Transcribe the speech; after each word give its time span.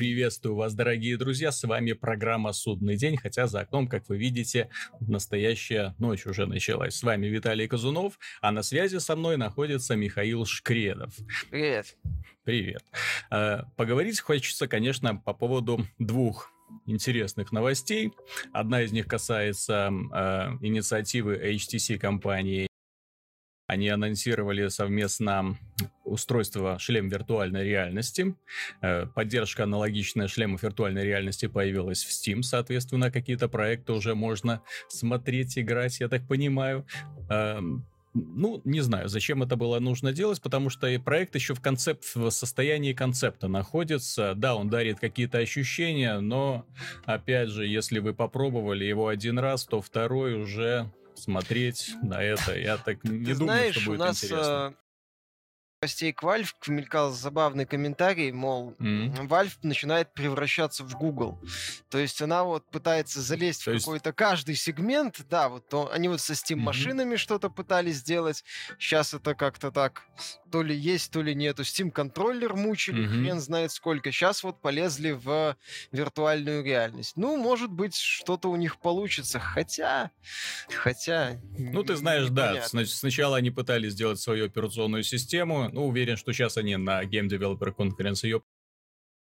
Приветствую 0.00 0.56
вас, 0.56 0.72
дорогие 0.72 1.18
друзья, 1.18 1.52
с 1.52 1.62
вами 1.62 1.92
программа 1.92 2.54
«Судный 2.54 2.96
день», 2.96 3.18
хотя 3.18 3.46
за 3.46 3.60
окном, 3.60 3.86
как 3.86 4.08
вы 4.08 4.16
видите, 4.16 4.70
настоящая 4.98 5.94
ночь 5.98 6.24
уже 6.24 6.46
началась. 6.46 6.94
С 6.94 7.02
вами 7.02 7.26
Виталий 7.26 7.68
Казунов, 7.68 8.18
а 8.40 8.50
на 8.50 8.62
связи 8.62 8.96
со 8.96 9.14
мной 9.14 9.36
находится 9.36 9.96
Михаил 9.96 10.46
Шкредов. 10.46 11.12
Привет. 11.50 11.98
Привет. 12.44 12.82
Э, 13.30 13.64
поговорить 13.76 14.20
хочется, 14.20 14.66
конечно, 14.68 15.16
по 15.16 15.34
поводу 15.34 15.86
двух 15.98 16.50
интересных 16.86 17.52
новостей. 17.52 18.14
Одна 18.54 18.80
из 18.80 18.92
них 18.92 19.06
касается 19.06 19.92
э, 19.92 20.56
инициативы 20.62 21.36
HTC 21.36 21.98
компании 21.98 22.69
они 23.70 23.88
анонсировали 23.88 24.66
совместно 24.66 25.56
устройство 26.04 26.76
шлем 26.80 27.08
виртуальной 27.08 27.64
реальности. 27.64 28.34
Э, 28.82 29.06
поддержка 29.06 29.62
аналогичная 29.62 30.26
шлемов 30.26 30.64
виртуальной 30.64 31.04
реальности 31.04 31.46
появилась 31.46 32.02
в 32.02 32.10
Steam, 32.10 32.42
соответственно, 32.42 33.12
какие-то 33.12 33.48
проекты 33.48 33.92
уже 33.92 34.16
можно 34.16 34.60
смотреть, 34.88 35.56
играть, 35.56 36.00
я 36.00 36.08
так 36.08 36.26
понимаю. 36.26 36.84
Эм, 37.30 37.86
ну, 38.12 38.60
не 38.64 38.80
знаю, 38.80 39.08
зачем 39.08 39.44
это 39.44 39.54
было 39.54 39.78
нужно 39.78 40.12
делать, 40.12 40.42
потому 40.42 40.68
что 40.68 40.88
проект 40.98 41.36
еще 41.36 41.54
в, 41.54 41.60
концепт, 41.60 42.04
в 42.16 42.28
состоянии 42.30 42.92
концепта 42.92 43.46
находится. 43.46 44.34
Да, 44.34 44.56
он 44.56 44.68
дарит 44.68 44.98
какие-то 44.98 45.38
ощущения, 45.38 46.18
но, 46.18 46.66
опять 47.04 47.50
же, 47.50 47.68
если 47.68 48.00
вы 48.00 48.14
попробовали 48.14 48.84
его 48.84 49.06
один 49.06 49.38
раз, 49.38 49.64
то 49.64 49.80
второй 49.80 50.34
уже 50.34 50.90
смотреть 51.20 51.94
на 52.02 52.22
это. 52.22 52.58
Я 52.58 52.76
так 52.76 53.04
не 53.04 53.24
Ты 53.24 53.34
думаю, 53.34 53.58
знаешь, 53.58 53.74
что 53.76 53.86
будет 53.86 54.00
у 54.00 54.04
нас 54.04 54.24
интересно. 54.24 54.74
Гостей 55.82 56.12
к 56.12 56.22
Valve 56.22 56.52
мелькал 56.66 57.10
забавный 57.10 57.64
комментарий, 57.64 58.32
мол, 58.32 58.74
Мгм. 58.78 59.26
Valve 59.28 59.56
начинает 59.62 60.12
превращаться 60.12 60.84
в 60.84 60.92
Google. 60.94 61.38
То 61.88 61.96
есть 61.96 62.20
она 62.20 62.44
вот 62.44 62.66
пытается 62.70 63.22
залезть 63.22 63.64
То 63.64 63.70
в 63.70 63.74
есть- 63.74 63.86
какой-то 63.86 64.12
каждый 64.12 64.56
сегмент, 64.56 65.22
да, 65.30 65.48
вот 65.48 65.66
то, 65.70 65.90
они 65.90 66.08
вот 66.08 66.20
со 66.20 66.34
Steam-машинами 66.34 67.16
что-то 67.16 67.48
пытались 67.48 67.96
сделать, 67.96 68.44
сейчас 68.78 69.14
это 69.14 69.34
как-то 69.34 69.70
так, 69.72 70.02
то 70.52 70.62
ли 70.62 70.76
есть, 70.76 71.12
то 71.12 71.22
ли 71.22 71.34
нету. 71.34 71.62
Steam-контроллер 71.62 72.56
мучили, 72.56 73.06
Мгм. 73.06 73.10
хрен 73.24 73.40
знает 73.40 73.72
сколько, 73.72 74.12
сейчас 74.12 74.42
вот 74.44 74.60
полезли 74.60 75.12
в 75.12 75.56
виртуальную 75.92 76.62
реальность. 76.62 77.16
Ну, 77.16 77.38
может 77.38 77.70
быть, 77.72 77.94
что-то 77.96 78.50
у 78.50 78.56
них 78.56 78.78
получится, 78.80 79.38
хотя, 79.40 80.10
хотя... 80.68 81.40
Ну, 81.56 81.82
ты 81.84 81.96
знаешь, 81.96 82.28
да, 82.28 82.48
непонятно. 82.50 82.68
сна- 82.68 82.84
сначала 82.84 83.38
они 83.38 83.50
пытались 83.50 83.92
сделать 83.92 84.20
свою 84.20 84.44
операционную 84.44 85.04
систему, 85.04 85.69
ну, 85.72 85.86
уверен, 85.86 86.16
что 86.16 86.32
сейчас 86.32 86.56
они 86.56 86.76
на 86.76 87.02
Game 87.04 87.28
Developer 87.28 87.74
Conference 87.74 88.20
ее 88.22 88.42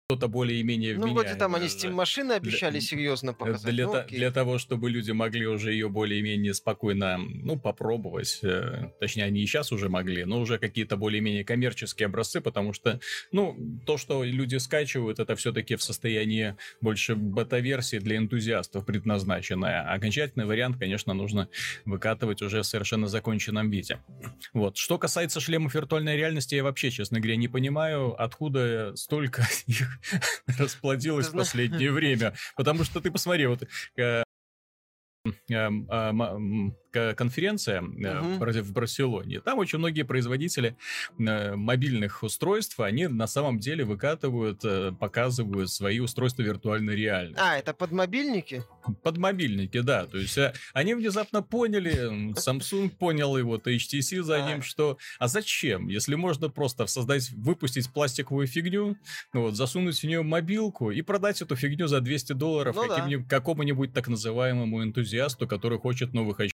что-то 0.07 0.27
более-менее 0.27 0.97
Ну, 0.97 1.13
вроде 1.15 1.33
там 1.33 1.55
они 1.55 1.65
Steam-машины 1.65 2.33
обещали 2.33 2.73
Для- 2.73 2.81
серьезно 2.81 3.33
показать. 3.33 3.73
Для, 3.73 3.87
ну, 3.87 3.93
окей. 3.95 4.19
для 4.19 4.29
того, 4.31 4.59
чтобы 4.59 4.91
люди 4.91 5.09
могли 5.09 5.47
уже 5.47 5.71
ее 5.73 5.89
более-менее 5.89 6.53
спокойно, 6.53 7.17
ну, 7.17 7.57
попробовать. 7.57 8.39
э, 8.43 8.91
Точнее, 8.99 9.23
они 9.23 9.41
и 9.41 9.47
сейчас 9.47 9.71
уже 9.71 9.89
могли, 9.89 10.23
но 10.25 10.39
уже 10.41 10.59
какие-то 10.59 10.95
более-менее 10.95 11.43
коммерческие 11.43 12.05
образцы, 12.05 12.39
потому 12.39 12.71
что, 12.71 12.99
ну, 13.31 13.57
то, 13.87 13.97
что 13.97 14.23
люди 14.23 14.57
скачивают, 14.57 15.17
это 15.17 15.35
все-таки 15.35 15.75
в 15.75 15.81
состоянии 15.81 16.55
больше 16.81 17.15
бета-версии 17.15 17.97
для 17.97 18.17
энтузиастов 18.17 18.85
предназначенная. 18.85 19.89
А 19.89 19.95
окончательный 19.95 20.45
вариант, 20.45 20.77
конечно, 20.77 21.15
нужно 21.15 21.49
выкатывать 21.85 22.43
уже 22.43 22.61
в 22.61 22.65
совершенно 22.67 23.07
законченном 23.07 23.71
виде. 23.71 23.97
Вот. 24.53 24.77
Что 24.77 24.99
касается 24.99 25.39
шлемов 25.39 25.73
виртуальной 25.73 26.15
реальности, 26.15 26.53
я 26.53 26.63
вообще, 26.63 26.91
честно 26.91 27.19
говоря, 27.19 27.37
не 27.37 27.47
понимаю, 27.47 28.13
откуда 28.21 28.95
столько 28.95 29.47
их 29.65 29.94
расплодилось 30.59 31.27
в 31.29 31.33
последнее 31.33 31.91
время. 31.91 32.33
Потому 32.55 32.83
что 32.83 33.01
ты 33.01 33.11
посмотри, 33.11 33.45
вот 33.47 33.63
э, 33.97 34.23
эм, 35.49 35.87
а, 35.89 36.11
конференция 37.15 37.81
Мгм. 37.81 38.35
в 38.35 38.39
Бар- 38.39 38.61
в 38.61 38.71
Барселоне. 38.71 39.41
Там 39.41 39.59
очень 39.59 39.79
многие 39.79 40.03
производители 40.03 40.75
э, 41.19 41.55
мобильных 41.55 42.23
устройств, 42.23 42.79
они 42.79 43.07
на 43.07 43.27
самом 43.27 43.59
деле 43.59 43.83
выкатывают, 43.85 44.61
э, 44.63 44.91
показывают 44.99 45.69
свои 45.69 45.99
устройства 45.99 46.41
виртуальной 46.43 46.95
реальности. 46.95 47.41
А, 47.43 47.57
это 47.57 47.73
под 47.73 47.91
мобильники? 47.91 48.63
Под 49.03 49.17
мобильники, 49.17 49.79
да. 49.81 50.05
То 50.05 50.17
есть 50.17 50.37
они 50.73 50.93
внезапно 50.95 51.41
поняли, 51.41 52.33
Samsung 52.33 52.89
понял, 52.89 53.41
вот 53.43 53.67
HTC 53.67 54.21
за 54.23 54.43
А. 54.45 54.47
ним, 54.49 54.61
что 54.61 54.97
а 55.19 55.27
зачем, 55.27 55.87
если 55.87 56.15
можно 56.15 56.49
просто 56.49 56.85
создать, 56.87 57.29
выпустить 57.31 57.89
пластиковую 57.91 58.47
фигню, 58.47 58.97
вот, 59.33 59.55
засунуть 59.55 59.99
в 59.99 60.03
нее 60.03 60.21
мобилку 60.23 60.91
и 60.91 61.01
продать 61.01 61.41
эту 61.41 61.55
фигню 61.55 61.87
за 61.87 62.01
200 62.01 62.33
долларов 62.33 62.75
Ну 62.75 62.87
да. 62.87 63.07
какому-нибудь 63.27 63.93
так 63.93 64.07
называемому 64.07 64.83
энтузиасту, 64.83 65.47
который 65.47 65.79
хочет 65.79 66.13
новых 66.13 66.39
очков. 66.39 66.54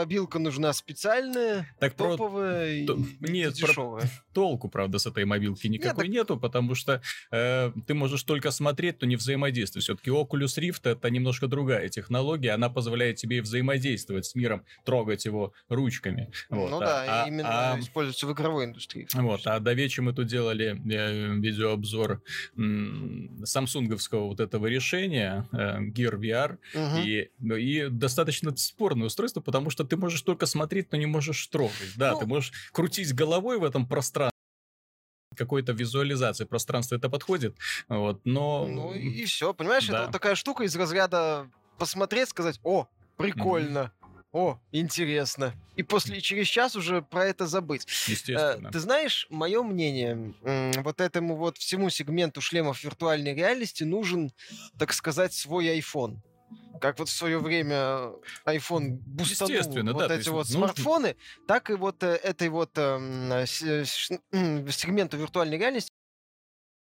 Мобилка 0.00 0.38
нужна 0.38 0.72
специальная, 0.72 1.66
Так 1.78 1.94
про 1.94 2.12
топовая 2.16 2.72
и 2.74 2.86
то- 2.86 2.98
нет, 3.20 3.58
про- 3.60 3.68
дешевая. 3.68 4.10
толку, 4.32 4.68
правда, 4.70 4.98
с 4.98 5.06
этой 5.06 5.26
мобилки 5.26 5.66
никакой 5.66 6.04
так- 6.06 6.12
нету, 6.14 6.38
потому 6.38 6.74
что 6.74 7.02
э, 7.30 7.70
ты 7.86 7.92
можешь 7.92 8.22
только 8.22 8.50
смотреть, 8.50 8.96
но 9.02 9.06
не 9.06 9.16
взаимодействовать. 9.16 9.84
Все-таки 9.84 10.08
Oculus 10.10 10.58
Rift 10.58 10.88
это 10.90 11.10
немножко 11.10 11.48
другая 11.48 11.88
технология, 11.90 12.52
она 12.52 12.70
позволяет 12.70 13.16
тебе 13.16 13.38
и 13.38 13.40
взаимодействовать 13.42 14.24
с 14.24 14.34
миром, 14.34 14.64
трогать 14.86 15.26
его 15.26 15.52
ручками. 15.68 16.30
Вот. 16.48 16.70
ну 16.70 16.76
А- 16.78 16.80
да, 16.80 17.24
а- 17.24 17.28
именно 17.28 17.72
а- 17.74 17.80
используется 17.80 18.26
в 18.26 18.32
игровой 18.32 18.64
индустрии. 18.64 19.06
Вот, 19.12 19.46
а 19.46 19.60
до 19.60 19.74
вечера 19.74 20.04
мы 20.04 20.14
тут 20.14 20.28
делали 20.28 20.80
э, 20.90 21.34
видеообзор 21.34 22.22
м, 22.56 23.42
самсунговского 23.44 24.28
вот 24.28 24.40
этого 24.40 24.66
решения 24.66 25.46
э, 25.52 25.80
Gear 25.90 26.14
VR, 26.18 26.56
Мгм. 26.74 27.02
и, 27.04 27.30
и 27.60 27.88
достаточно 27.90 28.56
спорное 28.56 29.08
устройство, 29.08 29.40
потому 29.42 29.68
что 29.70 29.84
ты 29.90 29.96
можешь 29.96 30.22
только 30.22 30.46
смотреть, 30.46 30.92
но 30.92 30.98
не 30.98 31.06
можешь 31.06 31.46
трогать. 31.48 31.92
Да, 31.96 32.12
Ну- 32.12 32.20
ты 32.20 32.26
можешь 32.26 32.52
крутить 32.72 33.12
головой 33.14 33.58
в 33.58 33.64
этом 33.64 33.86
пространстве, 33.86 34.30
какой-то 35.36 35.72
визуализации 35.72 36.44
пространства 36.44 36.96
это 36.96 37.08
подходит, 37.08 37.56
вот, 37.88 38.20
но... 38.24 38.66
Ну 38.66 38.92
и 38.94 39.24
все, 39.24 39.54
понимаешь, 39.54 39.86
да. 39.86 39.92
это 39.94 40.02
вот 40.06 40.12
такая 40.12 40.34
штука 40.34 40.64
из 40.64 40.74
разряда 40.76 41.48
посмотреть, 41.78 42.28
сказать, 42.28 42.60
о, 42.64 42.88
прикольно, 43.16 43.92
о, 44.32 44.58
интересно. 44.70 45.54
И 45.76 45.82
после 45.82 46.20
через 46.20 46.46
час 46.46 46.76
уже 46.76 47.02
про 47.02 47.24
это 47.26 47.46
забыть. 47.46 47.84
Э, 47.86 48.10
Естественно. 48.10 48.70
Ты 48.70 48.78
знаешь, 48.80 49.26
мое 49.30 49.62
мнение, 49.62 50.34
м, 50.42 50.72
вот 50.82 51.00
этому 51.00 51.36
вот 51.36 51.58
всему 51.58 51.90
сегменту 51.90 52.40
шлемов 52.40 52.84
виртуальной 52.84 53.34
реальности 53.34 53.82
нужен, 53.84 54.32
так 54.78 54.92
сказать, 54.92 55.32
свой 55.32 55.66
iPhone. 55.78 56.18
Как 56.80 56.98
вот 56.98 57.08
в 57.08 57.12
свое 57.12 57.38
время 57.38 58.12
iPhone 58.46 59.00
бустанул 59.04 59.50
Естественно, 59.54 59.92
вот 59.92 60.08
да, 60.08 60.14
эти 60.16 60.28
вот 60.28 60.48
нужно- 60.48 60.52
смартфоны, 60.68 61.16
так 61.46 61.70
и 61.70 61.74
вот 61.74 62.02
э, 62.02 62.14
этой 62.16 62.48
вот 62.48 62.70
эм, 62.78 63.30
м, 63.32 64.68
сегменту 64.70 65.16
виртуальной 65.18 65.58
реальности 65.58 65.90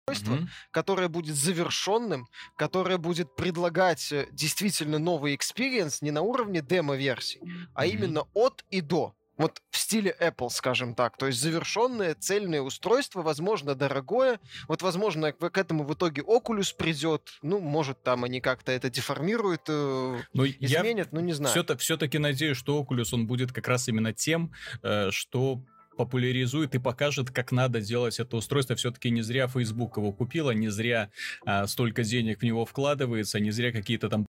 устройство, 0.09 0.37
Мгм. 0.37 0.49
которое 0.71 1.09
будет 1.09 1.35
завершенным, 1.37 2.29
которое 2.57 2.97
будет 2.99 3.35
предлагать 3.37 4.11
э, 4.13 4.29
действительно 4.33 4.99
новый 4.99 5.35
experience 5.35 6.01
не 6.03 6.11
на 6.13 6.23
уровне 6.23 6.63
демо-версий, 6.63 7.41
а 7.75 7.85
Мгм. 7.85 7.95
именно 7.95 8.23
от 8.35 8.65
и 8.71 8.81
до. 8.81 9.15
Вот 9.39 9.63
в 9.71 9.79
стиле 9.79 10.15
Apple, 10.21 10.51
скажем 10.51 10.95
так. 10.95 11.17
То 11.17 11.27
есть 11.29 11.41
завершенное 11.41 12.15
цельное 12.15 12.61
устройство, 12.61 13.23
возможно, 13.23 13.75
дорогое. 13.75 14.41
Вот, 14.67 14.83
возможно, 14.83 15.33
к, 15.33 15.57
этому 15.57 15.85
в 15.85 15.95
итоге 15.95 16.23
Oculus 16.23 16.75
придет. 16.77 17.39
Ну, 17.43 17.61
может, 17.61 18.03
там 18.03 18.25
они 18.25 18.41
как-то 18.41 18.73
это 18.73 18.91
деформируют, 18.91 19.63
э, 19.69 20.19
Ну, 20.35 20.45
я 20.45 20.81
изменят, 20.81 21.13
ну, 21.13 21.21
не 21.21 21.33
знаю. 21.33 21.55
все-таки 21.79 22.19
надеюсь, 22.19 22.57
что 22.57 22.83
Oculus, 22.83 23.11
он 23.13 23.27
будет 23.27 23.53
как 23.53 23.69
раз 23.69 23.89
именно 23.89 24.13
тем, 24.13 24.53
э, 24.83 25.11
что 25.13 25.63
популяризует 25.99 26.75
и 26.77 26.79
покажет, 26.79 27.31
как 27.31 27.51
надо 27.53 27.81
делать 27.81 28.21
это 28.21 28.37
устройство. 28.37 28.77
Все-таки 28.77 29.11
не 29.11 29.21
зря 29.21 29.49
Facebook 29.49 29.97
его 29.97 30.13
купила, 30.13 30.53
не 30.53 30.69
зря 30.69 31.11
а, 31.45 31.67
столько 31.67 32.05
денег 32.05 32.41
в 32.41 32.45
него 32.45 32.65
вкладывается, 32.65 33.41
не 33.41 33.51
зря 33.51 33.73
какие-то 33.73 34.09
там 34.09 34.28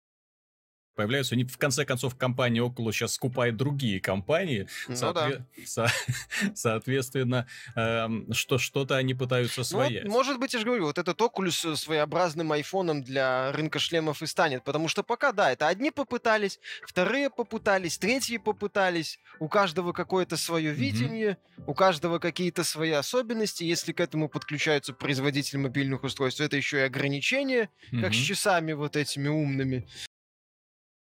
появляются. 0.95 1.35
Они, 1.35 1.45
в 1.45 1.59
конце 1.59 1.85
концов, 1.85 2.17
компания 2.17 2.61
Oculus 2.61 2.93
сейчас 2.93 3.15
скупает 3.15 3.57
другие 3.57 4.01
компании. 4.01 4.67
Ну 4.89 4.95
Соотве- 4.95 5.43
со- 5.67 5.91
Соответственно, 6.55 7.47
эм, 7.75 8.33
что 8.33 8.59
что-то 8.59 8.97
они 8.97 9.15
пытаются 9.15 9.61
Ну, 9.61 9.65
вот, 9.65 10.13
может 10.13 10.39
быть, 10.39 10.53
я 10.55 10.61
же 10.61 10.65
говорю, 10.67 10.87
вот 10.87 10.99
этот 10.99 11.21
Oculus 11.21 11.77
своеобразным 11.77 12.53
айфоном 12.53 13.03
для 13.03 13.53
рынка 13.53 13.79
шлемов 13.79 14.23
и 14.23 14.27
станет, 14.27 14.65
потому 14.65 14.89
что 14.89 15.03
пока, 15.03 15.33
да, 15.33 15.53
это 15.53 15.69
одни 15.69 15.91
попытались, 15.91 16.61
вторые 16.87 17.31
попытались, 17.31 17.99
третьи 17.99 18.39
попытались, 18.39 19.19
у 19.41 19.49
каждого 19.49 19.93
какое-то 19.93 20.37
свое 20.37 20.73
видение, 20.73 21.39
у 21.67 21.75
каждого 21.75 22.19
какие-то 22.19 22.65
свои 22.65 22.91
особенности, 22.93 23.65
если 23.65 23.93
к 23.93 24.01
этому 24.01 24.29
подключаются 24.29 24.93
производители 24.93 25.59
мобильных 25.59 26.05
устройств, 26.05 26.41
это 26.41 26.57
еще 26.57 26.79
и 26.79 26.83
ограничения, 26.83 27.71
как 28.01 28.13
с 28.15 28.17
часами 28.17 28.73
вот 28.73 28.97
этими 28.97 29.29
умными. 29.29 29.87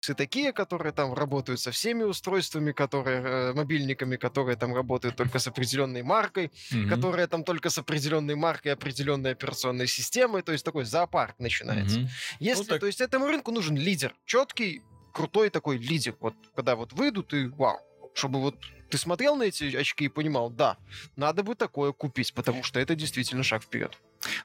И 0.08 0.14
такие, 0.14 0.54
которые 0.54 0.94
там 0.94 1.14
работают 1.14 1.60
со 1.60 1.72
всеми 1.72 2.04
устройствами, 2.04 2.72
которые 2.72 3.22
э, 3.22 3.54
мобильниками, 3.54 4.16
которые 4.16 4.56
там 4.56 4.74
работают 4.74 5.16
только 5.18 5.40
с 5.40 5.48
определенной 5.48 6.04
маркой, 6.04 6.52
Мгм. 6.72 6.90
которые 6.90 7.28
там 7.28 7.44
только 7.44 7.70
с 7.70 7.78
определенной 7.78 8.36
маркой, 8.36 8.72
определенной 8.74 9.32
операционной 9.32 9.88
системой, 9.88 10.42
то 10.42 10.52
есть 10.54 10.64
такой 10.64 10.86
зоопарк 10.86 11.38
начинается. 11.40 12.00
Мгм. 12.00 12.10
Если, 12.40 12.64
Ну, 12.64 12.70
так- 12.70 12.80
то 12.80 12.86
есть 12.88 13.02
этому 13.02 13.28
рынку 13.28 13.52
нужен 13.52 13.76
лидер, 13.76 14.16
четкий, 14.26 14.82
крутой 15.14 15.50
такой 15.50 15.78
лидер. 15.78 16.16
Вот 16.22 16.34
когда 16.56 16.76
вот 16.76 16.94
выйдут 16.94 17.34
и 17.34 17.48
вау, 17.48 17.80
чтобы 18.14 18.40
вот 18.40 18.56
ты 18.90 18.98
смотрел 18.98 19.36
на 19.36 19.44
эти 19.44 19.76
очки 19.76 20.06
и 20.06 20.10
понимал, 20.10 20.50
да, 20.50 20.78
надо 21.18 21.44
бы 21.44 21.56
такое 21.56 21.92
купить, 21.92 22.34
потому 22.34 22.64
что 22.64 22.80
это 22.80 22.96
действительно 22.96 23.44
шаг 23.44 23.64
вперед. 23.64 23.98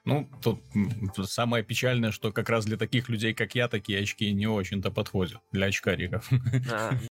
Ну, 0.03 0.29
тут 0.43 0.61
самое 1.29 1.63
печальное, 1.63 2.11
что 2.11 2.31
как 2.31 2.49
раз 2.49 2.65
для 2.65 2.77
таких 2.77 3.09
людей, 3.09 3.33
как 3.33 3.55
я, 3.55 3.67
такие 3.67 3.99
очки 3.99 4.31
не 4.31 4.47
очень-то 4.47 4.91
подходят. 4.91 5.39
Для 5.51 5.67
очкариков. 5.67 6.31
Не, 6.31 7.09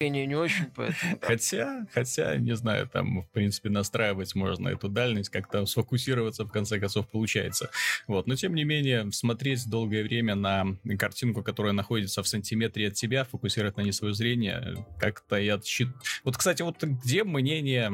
не 0.00 0.34
очень, 0.36 0.66
поэтому. 0.74 1.18
да. 1.20 1.26
Хотя, 1.26 1.86
хотя, 1.90 2.36
не 2.36 2.54
знаю, 2.54 2.86
там, 2.86 3.22
в 3.22 3.30
принципе, 3.30 3.70
настраивать 3.70 4.34
можно 4.34 4.68
эту 4.68 4.90
дальность, 4.90 5.30
как-то 5.30 5.64
сфокусироваться, 5.64 6.44
в 6.44 6.52
конце 6.52 6.78
концов, 6.78 7.08
получается. 7.08 7.70
Вот, 8.06 8.26
но, 8.26 8.34
тем 8.34 8.54
не 8.54 8.64
менее, 8.64 9.10
смотреть 9.12 9.66
долгое 9.68 10.02
время 10.02 10.34
на 10.34 10.76
картинку, 10.98 11.42
которая 11.42 11.72
находится 11.72 12.22
в 12.22 12.28
сантиметре 12.28 12.88
от 12.88 12.94
тебя, 12.94 13.24
фокусировать 13.24 13.78
на 13.78 13.82
ней 13.82 13.92
свое 13.92 14.12
зрение, 14.12 14.86
как-то 14.98 15.36
я 15.36 15.58
счит... 15.64 15.88
Вот, 16.24 16.36
кстати, 16.36 16.60
вот 16.60 16.82
где 16.82 17.24
мнение 17.24 17.90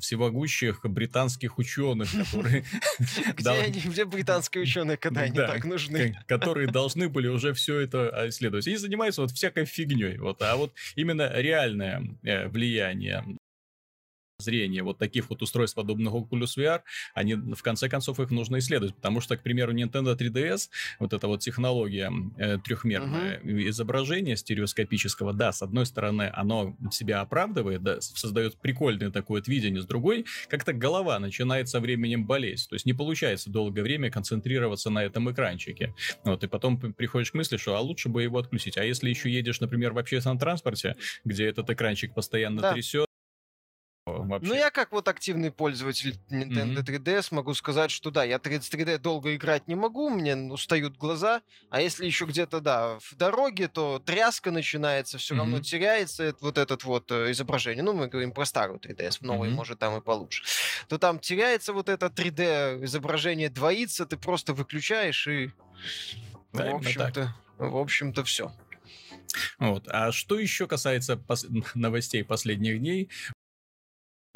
всевогущих 0.00 0.84
британских 0.84 1.56
ученых, 1.56 2.10
которые... 2.12 2.64
Где, 3.36 4.04
британские 4.04 4.62
ученые, 4.62 4.96
когда 4.96 5.22
они 5.22 5.34
так 5.34 5.64
нужны? 5.64 6.16
которые 6.26 6.68
должны 6.68 7.08
были 7.08 7.28
уже 7.28 7.54
все 7.54 7.80
это 7.80 8.10
а, 8.10 8.28
исследовать. 8.28 8.66
Они 8.66 8.76
занимаются 8.76 9.22
вот 9.22 9.30
всякой 9.30 9.64
фигней. 9.64 10.18
Вот, 10.18 10.42
а 10.42 10.56
вот 10.56 10.72
именно 10.96 11.22
реальное 11.46 12.02
э, 12.22 12.48
влияние 12.48 13.24
зрения 14.38 14.82
вот 14.82 14.98
таких 14.98 15.30
вот 15.30 15.42
устройств, 15.42 15.76
подобных 15.76 16.12
Oculus 16.12 16.56
VR, 16.56 16.80
они, 17.14 17.34
в 17.34 17.62
конце 17.62 17.88
концов, 17.88 18.20
их 18.20 18.30
нужно 18.30 18.58
исследовать, 18.58 18.94
потому 18.94 19.20
что, 19.20 19.36
к 19.36 19.42
примеру, 19.42 19.72
Nintendo 19.72 20.16
3DS, 20.16 20.68
вот 20.98 21.12
эта 21.12 21.26
вот 21.26 21.40
технология 21.40 22.12
э, 22.36 22.58
трехмерное 22.58 23.40
изображение 23.68 24.36
стереоскопического, 24.36 25.32
да, 25.32 25.52
с 25.52 25.62
одной 25.62 25.86
стороны, 25.86 26.30
оно 26.34 26.76
себя 26.92 27.20
оправдывает, 27.20 27.82
да, 27.82 28.00
создает 28.00 28.56
прикольное 28.60 29.10
такое 29.10 29.40
вот 29.40 29.48
видение, 29.48 29.82
с 29.82 29.86
другой, 29.86 30.26
как-то 30.48 30.72
голова 30.72 31.18
начинает 31.18 31.68
со 31.68 31.80
временем 31.80 32.26
болеть, 32.26 32.66
то 32.68 32.74
есть 32.74 32.84
не 32.86 32.92
получается 32.92 33.50
долгое 33.50 33.82
время 33.82 34.10
концентрироваться 34.10 34.90
на 34.90 35.02
этом 35.04 35.30
экранчике. 35.30 35.94
Вот, 36.24 36.44
и 36.44 36.46
потом 36.46 36.78
приходишь 36.78 37.30
к 37.30 37.34
мысли, 37.34 37.56
что 37.56 37.76
а 37.76 37.80
лучше 37.80 38.08
бы 38.08 38.22
его 38.22 38.38
отключить. 38.38 38.76
А 38.76 38.84
если 38.84 39.08
еще 39.08 39.30
едешь, 39.30 39.60
например, 39.60 39.92
в 39.92 39.98
общественном 39.98 40.38
транспорте, 40.38 40.96
где 41.24 41.46
этот 41.46 41.70
экранчик 41.70 42.14
постоянно 42.14 42.62
Да. 42.62 42.72
трясет, 42.72 43.05
вообще... 44.06 44.48
Ну, 44.48 44.54
я 44.54 44.70
как 44.70 44.92
вот 44.92 45.08
активный 45.08 45.50
пользователь 45.50 46.16
Nintendo 46.30 46.80
Мгм. 46.80 46.84
3DS 46.84 47.28
могу 47.34 47.54
сказать, 47.54 47.90
что 47.90 48.10
да, 48.10 48.24
я 48.24 48.38
30 48.38 48.72
3D 48.72 48.98
долго 48.98 49.34
играть 49.34 49.66
не 49.66 49.74
могу, 49.74 50.08
мне 50.10 50.36
устают 50.36 50.96
глаза, 50.96 51.42
а 51.70 51.80
если 51.80 52.06
еще 52.06 52.24
где-то, 52.24 52.60
да, 52.60 52.98
в 53.00 53.16
дороге, 53.16 53.68
то 53.68 53.98
тряска 53.98 54.50
начинается, 54.50 55.18
все 55.18 55.34
равно 55.34 55.56
Мгм. 55.56 55.64
теряется 55.64 56.34
вот 56.40 56.56
этот 56.58 56.84
вот 56.84 57.10
э, 57.10 57.32
изображение. 57.32 57.82
Ну, 57.82 57.92
мы 57.92 58.06
говорим 58.06 58.32
про 58.32 58.44
старую 58.44 58.78
3DS, 58.78 59.18
в 59.18 59.22
новой, 59.22 59.48
Мгм. 59.48 59.56
может, 59.56 59.78
там 59.78 59.96
и 59.98 60.00
получше. 60.00 60.44
То 60.88 60.98
там 60.98 61.18
теряется 61.18 61.72
вот 61.72 61.88
это 61.88 62.06
3D, 62.06 62.84
изображение 62.84 63.50
двоится, 63.50 64.06
ты 64.06 64.16
просто 64.16 64.54
выключаешь 64.54 65.26
и, 65.26 65.50
Да, 66.52 66.70
в 66.72 66.76
общем-то, 66.76 67.34
в 67.58 67.76
общем-то, 67.76 68.24
все. 68.24 68.52
Вот. 69.58 69.88
А 69.88 70.12
что 70.12 70.38
еще 70.38 70.66
касается 70.66 71.14
пос- 71.14 71.46
новостей 71.74 72.24
последних 72.24 72.78
дней, 72.78 73.10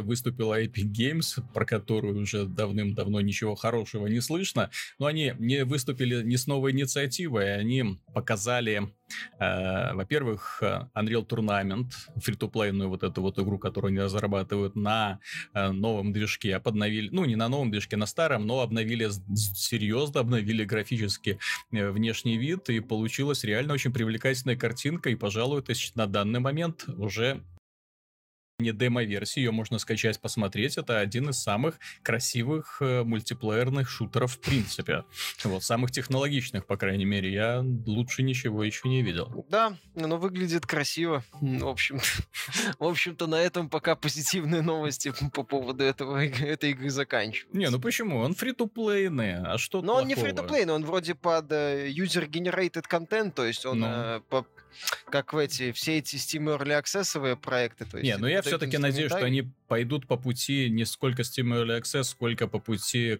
выступила 0.00 0.62
Epic 0.62 0.90
Games, 0.92 1.42
про 1.54 1.64
которую 1.64 2.22
уже 2.22 2.46
давным-давно 2.46 3.20
ничего 3.20 3.54
хорошего 3.54 4.06
не 4.06 4.20
слышно, 4.20 4.70
но 4.98 5.06
они 5.06 5.34
не 5.38 5.64
выступили 5.64 6.22
не 6.22 6.36
с 6.36 6.46
новой 6.46 6.72
инициативой, 6.72 7.56
они 7.56 7.98
показали, 8.14 8.92
э, 9.38 9.94
во-первых, 9.94 10.62
Unreal 10.94 11.26
Tournament, 11.26 11.90
фри-то-плейную 12.16 12.88
вот 12.88 13.02
эту 13.02 13.22
вот 13.22 13.38
игру, 13.38 13.58
которую 13.58 13.90
они 13.90 14.00
разрабатывают 14.00 14.76
на 14.76 15.20
э, 15.54 15.70
новом 15.70 16.12
движке, 16.12 16.56
обновили, 16.56 17.08
ну 17.10 17.24
не 17.24 17.36
на 17.36 17.48
новом 17.48 17.70
движке, 17.70 17.96
на 17.96 18.06
старом, 18.06 18.46
но 18.46 18.60
обновили 18.60 19.08
серьезно, 19.34 20.20
обновили 20.20 20.64
графически 20.64 21.38
э, 21.72 21.90
внешний 21.90 22.38
вид, 22.38 22.68
и 22.70 22.80
получилась 22.80 23.44
реально 23.44 23.74
очень 23.74 23.92
привлекательная 23.92 24.56
картинка, 24.56 25.10
и, 25.10 25.14
пожалуй, 25.14 25.60
это 25.60 25.72
на 25.94 26.06
данный 26.06 26.40
момент 26.40 26.84
уже 26.88 27.42
не 28.60 28.72
демо-версия, 28.72 29.40
ее 29.42 29.50
можно 29.50 29.78
скачать, 29.78 30.20
посмотреть. 30.20 30.76
Это 30.78 30.98
один 31.00 31.30
из 31.30 31.42
самых 31.42 31.78
красивых 32.02 32.78
э, 32.80 33.02
мультиплеерных 33.04 33.88
шутеров 33.88 34.32
в 34.34 34.40
принципе. 34.40 35.04
Вот, 35.44 35.62
самых 35.64 35.90
технологичных, 35.90 36.66
по 36.66 36.76
крайней 36.76 37.04
мере. 37.04 37.32
Я 37.32 37.64
лучше 37.86 38.22
ничего 38.22 38.62
еще 38.64 38.88
не 38.88 39.02
видел. 39.02 39.46
Да, 39.48 39.76
оно 39.96 40.16
выглядит 40.18 40.66
красиво. 40.66 41.22
М, 41.40 41.58
В 41.60 41.68
общем, 41.68 41.98
в 42.78 42.84
общем-то, 42.84 43.26
на 43.26 43.36
этом 43.40 43.68
пока 43.70 43.96
позитивные 43.96 44.62
новости 44.62 45.12
по 45.34 45.42
поводу 45.42 45.84
этого, 45.84 46.24
этой 46.24 46.70
игры 46.70 46.90
заканчиваются. 46.90 47.56
Не, 47.58 47.70
ну 47.70 47.80
почему? 47.80 48.18
Он 48.18 48.34
фри-то-плейный, 48.34 49.36
а 49.42 49.58
что 49.58 49.82
Но 49.82 49.94
он 49.96 50.06
не 50.08 50.14
плохого? 50.14 50.34
фри-то-плей, 50.34 50.64
но 50.64 50.74
он 50.74 50.84
вроде 50.84 51.14
под 51.14 51.50
э, 51.52 51.90
user-generated 51.90 52.84
content, 52.90 53.32
то 53.32 53.44
есть 53.44 53.64
он 53.66 53.80
Ну. 53.80 53.86
э, 53.86 54.20
по- 54.28 54.46
как 55.10 55.32
в 55.32 55.38
эти, 55.38 55.72
все 55.72 55.98
эти 55.98 56.16
Steam 56.16 56.56
Early 56.56 56.80
Access 56.80 57.36
проекты. 57.36 57.84
То 57.84 57.98
есть 57.98 58.08
Не, 58.08 58.16
ну 58.16 58.26
я 58.26 58.38
это 58.38 58.48
все-таки 58.48 58.78
надеюсь, 58.78 59.10
что 59.10 59.24
они 59.24 59.50
пойдут 59.68 60.06
по 60.06 60.16
пути 60.16 60.68
не 60.70 60.84
сколько 60.84 61.22
Steam 61.22 61.48
Early 61.54 61.80
Access, 61.80 62.04
сколько 62.04 62.46
по 62.46 62.58
пути 62.58 63.16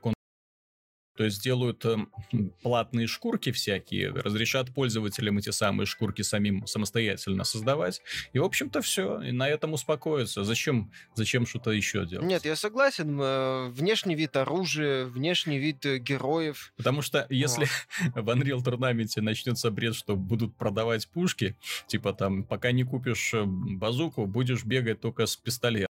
то 1.16 1.24
есть 1.24 1.36
сделают 1.38 1.84
эм, 1.84 2.10
платные 2.62 3.06
шкурки 3.06 3.52
всякие, 3.52 4.10
разрешат 4.10 4.72
пользователям 4.74 5.38
эти 5.38 5.50
самые 5.50 5.86
шкурки 5.86 6.22
самим 6.22 6.66
самостоятельно 6.66 7.44
создавать. 7.44 8.00
И, 8.32 8.38
в 8.38 8.44
общем-то, 8.44 8.80
все. 8.80 9.20
И 9.22 9.32
на 9.32 9.48
этом 9.48 9.72
успокоиться. 9.72 10.44
Зачем, 10.44 10.90
зачем 11.14 11.46
что-то 11.46 11.70
еще 11.70 12.06
делать? 12.06 12.26
Нет, 12.26 12.44
я 12.44 12.56
согласен. 12.56 13.18
э, 13.20 13.68
Внешний 13.68 14.14
вид 14.14 14.36
оружия, 14.36 15.04
внешний 15.06 15.58
вид 15.58 15.84
э, 15.84 15.98
героев. 15.98 16.72
Потому 16.76 17.02
что 17.02 17.26
если 17.28 17.66
в 18.14 18.28
Unreal 18.30 18.62
Tournament 18.62 19.20
начнется 19.20 19.70
бред, 19.70 19.94
что 19.94 20.16
будут 20.16 20.56
продавать 20.56 21.08
пушки, 21.08 21.56
типа 21.86 22.12
там, 22.12 22.44
пока 22.44 22.72
не 22.72 22.84
купишь 22.84 23.34
э, 23.34 23.44
базуку, 23.44 24.26
будешь 24.26 24.64
бегать 24.64 25.00
только 25.00 25.26
с 25.26 25.36
пистолетом. 25.36 25.89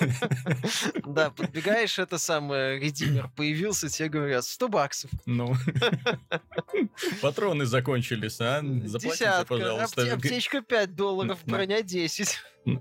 Да, 1.06 1.30
подбегаешь, 1.30 1.98
это 1.98 2.18
самое, 2.18 2.78
редимер 2.78 3.30
появился, 3.36 3.88
тебе 3.88 4.08
говорят, 4.08 4.44
100 4.44 4.68
баксов. 4.68 5.10
Ну, 5.26 5.54
патроны 7.22 7.64
закончились, 7.64 8.40
а? 8.40 8.60
Заплатите, 8.84 9.24
Десятка, 9.24 9.44
пожалуйста. 9.46 10.02
апте- 10.02 10.10
аптечка 10.12 10.62
5 10.62 10.94
долларов, 10.94 11.38
броня 11.46 11.82
10. 11.82 12.38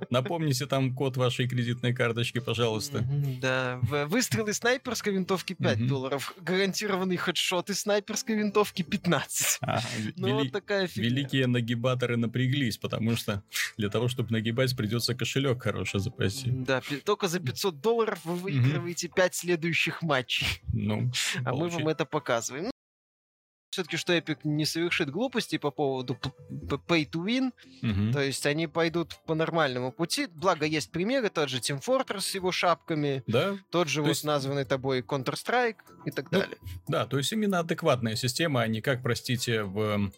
Напомните 0.10 0.66
там 0.66 0.94
код 0.96 1.18
вашей 1.18 1.48
кредитной 1.48 1.94
карточки, 1.94 2.40
пожалуйста. 2.40 3.04
Да, 3.42 3.80
В- 3.84 4.06
выстрел 4.08 4.48
из 4.48 4.58
снайперской 4.58 5.14
винтовки 5.14 5.54
5 5.54 5.78
Мгм. 5.80 5.88
долларов, 5.88 6.34
гарантированный 6.42 7.18
хедшот 7.18 7.70
из 7.70 7.82
снайперской 7.82 8.36
винтовки 8.36 8.82
15. 8.82 9.58
Ага, 9.62 9.84
Ну, 10.18 10.34
вот 10.36 10.52
такая 10.52 10.88
фигня. 10.88 11.10
Великие 11.10 11.48
нагибаторы 11.48 12.18
напряглись, 12.18 12.78
потому 12.78 13.16
что 13.16 13.44
для 13.78 13.90
того, 13.90 14.08
чтобы 14.08 14.32
нагибать, 14.32 14.76
придется 14.76 15.14
кошелек 15.16 15.62
хороший 15.64 16.00
запасти. 16.00 16.50
Да, 16.52 16.82
только 17.04 17.28
за 17.28 17.40
500 17.40 17.80
долларов 17.82 18.20
вы 18.24 18.36
выигрываете 18.36 19.08
5 19.08 19.36
следующих 19.36 20.02
матчей. 20.02 20.48
Ну, 20.74 21.12
А 21.44 21.54
мы 21.54 21.70
вам 21.70 21.88
это 21.88 22.06
показываем. 22.06 22.72
Все-таки, 23.76 23.98
что 23.98 24.14
Epic 24.16 24.40
не 24.46 24.66
совершит 24.66 25.10
глупости 25.10 25.58
по 25.58 25.70
поводу 25.72 26.18
pay 26.88 27.10
to 27.10 27.24
win, 27.26 27.52
Мгм. 27.82 28.12
то 28.14 28.22
есть 28.22 28.46
они 28.46 28.68
пойдут 28.68 29.18
по 29.26 29.36
нормальному 29.36 29.92
пути. 29.92 30.28
Благо, 30.34 30.66
есть 30.66 30.92
примеры, 30.92 31.30
тот 31.30 31.50
же 31.50 31.58
Team 31.60 31.82
Fortress 31.86 32.22
с 32.22 32.36
его 32.36 32.52
шапками, 32.52 33.24
Да, 33.28 33.58
тот 33.70 33.88
же 33.90 33.96
То 34.00 34.02
вот 34.04 34.10
есть- 34.10 34.24
названный 34.24 34.66
тобой 34.66 35.02
Counter-Strike 35.02 35.76
и 36.06 36.12
так 36.12 36.32
Ну, 36.32 36.40
далее. 36.40 36.58
Да, 36.88 37.06
то 37.06 37.18
есть 37.18 37.32
именно 37.34 37.60
адекватная 37.60 38.16
система, 38.16 38.62
а 38.62 38.68
не 38.68 38.82
как, 38.82 39.02
простите, 39.04 39.64
в 39.64 40.12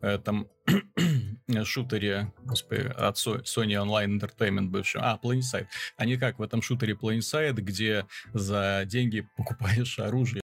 э, 0.00 0.06
этом 0.06 0.48
шутере, 1.64 2.32
господи, 2.44 2.82
от 2.96 3.16
Sony 3.16 3.74
Online 3.74 4.18
Entertainment 4.20 4.68
бывшем, 4.68 5.02
а, 5.04 5.18
Planeside. 5.22 5.66
А 5.96 6.04
не 6.06 6.16
как 6.16 6.38
в 6.38 6.42
этом 6.42 6.62
шутере 6.62 6.94
Planeside, 6.94 7.52
где 7.60 8.06
за 8.32 8.84
деньги 8.86 9.26
покупаешь 9.36 9.98
оружие. 9.98 10.41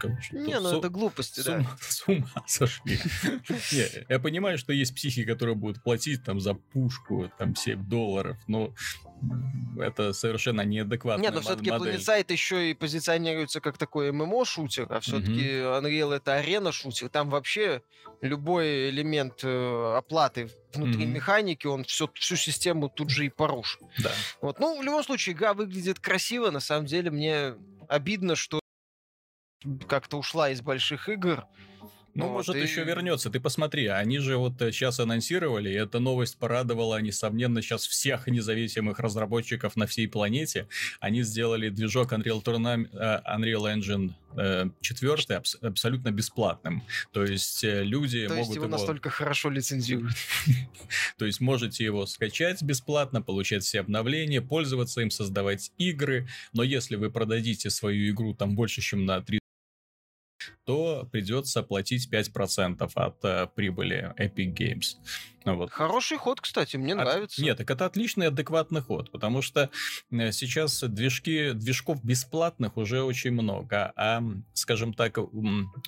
Короче, 0.00 0.36
Не, 0.36 0.60
ну 0.60 0.78
это 0.78 0.90
глупости, 0.90 1.42
да. 1.44 1.66
с 1.80 2.06
ума 2.06 2.28
сошли. 2.46 3.00
Не, 3.72 4.04
я 4.08 4.20
понимаю, 4.20 4.56
что 4.56 4.72
есть 4.72 4.94
психи, 4.94 5.24
которые 5.24 5.56
будут 5.56 5.82
платить 5.82 6.22
там 6.22 6.38
за 6.38 6.54
пушку 6.54 7.28
там 7.36 7.56
7 7.56 7.84
долларов, 7.88 8.36
но 8.46 8.72
это 9.76 10.12
совершенно 10.12 10.60
неадекватная 10.60 11.24
Нет, 11.24 11.34
но 11.34 11.40
все-таки. 11.40 11.70
Planet 11.70 12.32
еще 12.32 12.70
и 12.70 12.74
позиционируется 12.74 13.60
как 13.60 13.76
такой 13.76 14.12
ММО-шутер, 14.12 14.86
а 14.88 15.00
все-таки 15.00 15.62
Unreal 15.62 16.14
это 16.14 16.34
арена-шутер. 16.36 17.08
Там 17.08 17.28
вообще 17.28 17.82
любой 18.20 18.90
элемент 18.90 19.40
э, 19.42 19.94
оплаты 19.96 20.48
внутри 20.74 21.06
механики, 21.06 21.66
он 21.66 21.82
всю 21.84 22.36
систему 22.36 22.88
тут 22.88 23.10
же 23.10 23.26
и 23.26 23.30
порушит. 23.30 23.80
Да. 23.98 24.12
Вот. 24.40 24.60
Ну, 24.60 24.78
в 24.78 24.84
любом 24.84 25.02
случае, 25.02 25.34
игра 25.34 25.54
выглядит 25.54 25.98
красиво. 25.98 26.52
На 26.52 26.60
самом 26.60 26.86
деле, 26.86 27.10
мне 27.10 27.54
обидно, 27.88 28.36
что 28.36 28.60
как-то 29.86 30.18
ушла 30.18 30.50
из 30.50 30.60
больших 30.60 31.08
игр. 31.08 31.46
Ну, 32.14 32.26
Вот, 32.26 32.32
может, 32.32 32.56
и- 32.56 32.60
еще 32.60 32.82
вернется. 32.82 33.30
Ты 33.30 33.38
посмотри, 33.38 33.86
они 33.86 34.18
же 34.18 34.38
вот 34.38 34.54
сейчас 34.58 34.98
анонсировали, 34.98 35.70
и 35.70 35.74
эта 35.74 36.00
новость 36.00 36.36
порадовала, 36.36 37.00
несомненно, 37.00 37.62
сейчас 37.62 37.86
всех 37.86 38.26
независимых 38.26 38.98
разработчиков 38.98 39.76
на 39.76 39.86
всей 39.86 40.08
планете. 40.08 40.66
Они 40.98 41.22
сделали 41.22 41.68
движок 41.68 42.12
Unreal, 42.12 42.42
Tournament, 42.42 42.88
э, 42.92 43.20
Unreal 43.36 43.72
Engine 43.72 44.14
4 44.80 45.42
абсолютно 45.62 46.10
бесплатным. 46.10 46.82
То 47.12 47.24
есть 47.24 47.62
э, 47.62 47.84
люди 47.84 48.26
То 48.26 48.34
есть 48.34 48.48
могут 48.48 48.56
его 48.56 48.64
его... 48.66 48.76
настолько 48.76 49.10
хорошо 49.10 49.50
лицензируют. 49.50 50.16
То 51.18 51.24
есть 51.24 51.40
можете 51.40 51.84
его 51.84 52.04
скачать 52.06 52.62
бесплатно, 52.62 53.22
получать 53.22 53.62
все 53.62 53.80
обновления, 53.80 54.42
пользоваться 54.42 55.02
им, 55.02 55.10
создавать 55.10 55.70
игры. 55.78 56.26
Но 56.52 56.64
если 56.64 56.96
вы 56.96 57.10
продадите 57.10 57.70
свою 57.70 58.10
игру 58.10 58.34
там 58.34 58.56
больше, 58.56 58.80
чем 58.80 59.04
на 59.04 59.20
3 59.20 59.38
то 60.68 61.08
придется 61.10 61.62
платить 61.62 62.10
5% 62.12 62.90
от 62.94 63.24
э, 63.24 63.46
прибыли 63.54 64.14
Epic 64.18 64.54
Games. 64.54 64.98
Ну 65.44 65.56
Вот. 65.56 65.70
Хороший 65.70 66.18
ход, 66.18 66.40
кстати, 66.40 66.76
мне 66.76 66.92
От- 66.94 66.98
нравится. 67.00 67.42
Нет, 67.42 67.56
так 67.58 67.70
это 67.70 67.86
отличный 67.86 68.26
адекватный 68.28 68.80
ход, 68.80 69.10
потому 69.10 69.40
что 69.42 69.70
э, 70.10 70.32
сейчас 70.32 70.82
движки, 70.82 71.52
движков 71.52 72.04
бесплатных 72.04 72.76
уже 72.76 73.02
очень 73.02 73.30
много, 73.32 73.92
а, 73.96 74.22
скажем 74.52 74.92
так, 74.94 75.18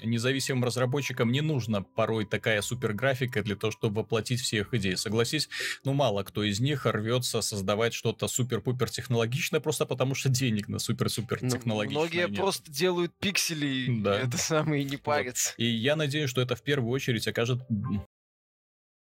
независимым 0.02 0.64
разработчикам 0.64 1.30
не 1.33 1.40
нужно 1.40 1.83
порой 1.83 2.25
такая 2.25 2.62
суперграфика 2.62 3.42
для 3.42 3.57
того, 3.57 3.71
чтобы 3.71 4.00
воплотить 4.02 4.40
все 4.40 4.59
их 4.59 4.73
идеи. 4.75 4.95
Согласись, 4.95 5.49
ну 5.85 5.92
мало 5.92 6.23
кто 6.23 6.42
из 6.42 6.61
них 6.61 6.87
рвется 6.87 7.40
создавать 7.42 7.92
что-то 7.95 8.28
супер-пупер 8.28 8.90
технологичное, 8.90 9.61
просто 9.61 9.85
потому 9.87 10.14
что 10.14 10.28
денег 10.28 10.69
на 10.69 10.78
супер-супер 10.78 11.38
Ну, 11.42 11.50
технологичное 11.50 11.99
многие 12.00 12.28
нет. 12.30 12.37
просто 12.37 12.71
делают 12.71 13.12
пиксели, 13.19 13.66
и 13.66 14.00
Да. 14.00 14.19
это 14.19 14.38
самое, 14.38 14.83
и 14.83 14.85
не 14.87 14.97
парятся. 14.97 15.52
И 15.57 15.64
я 15.66 15.97
надеюсь, 15.97 16.30
что 16.30 16.40
это 16.40 16.57
в 16.57 16.62
первую 16.62 16.90
очередь 16.92 17.26
окажет 17.28 17.61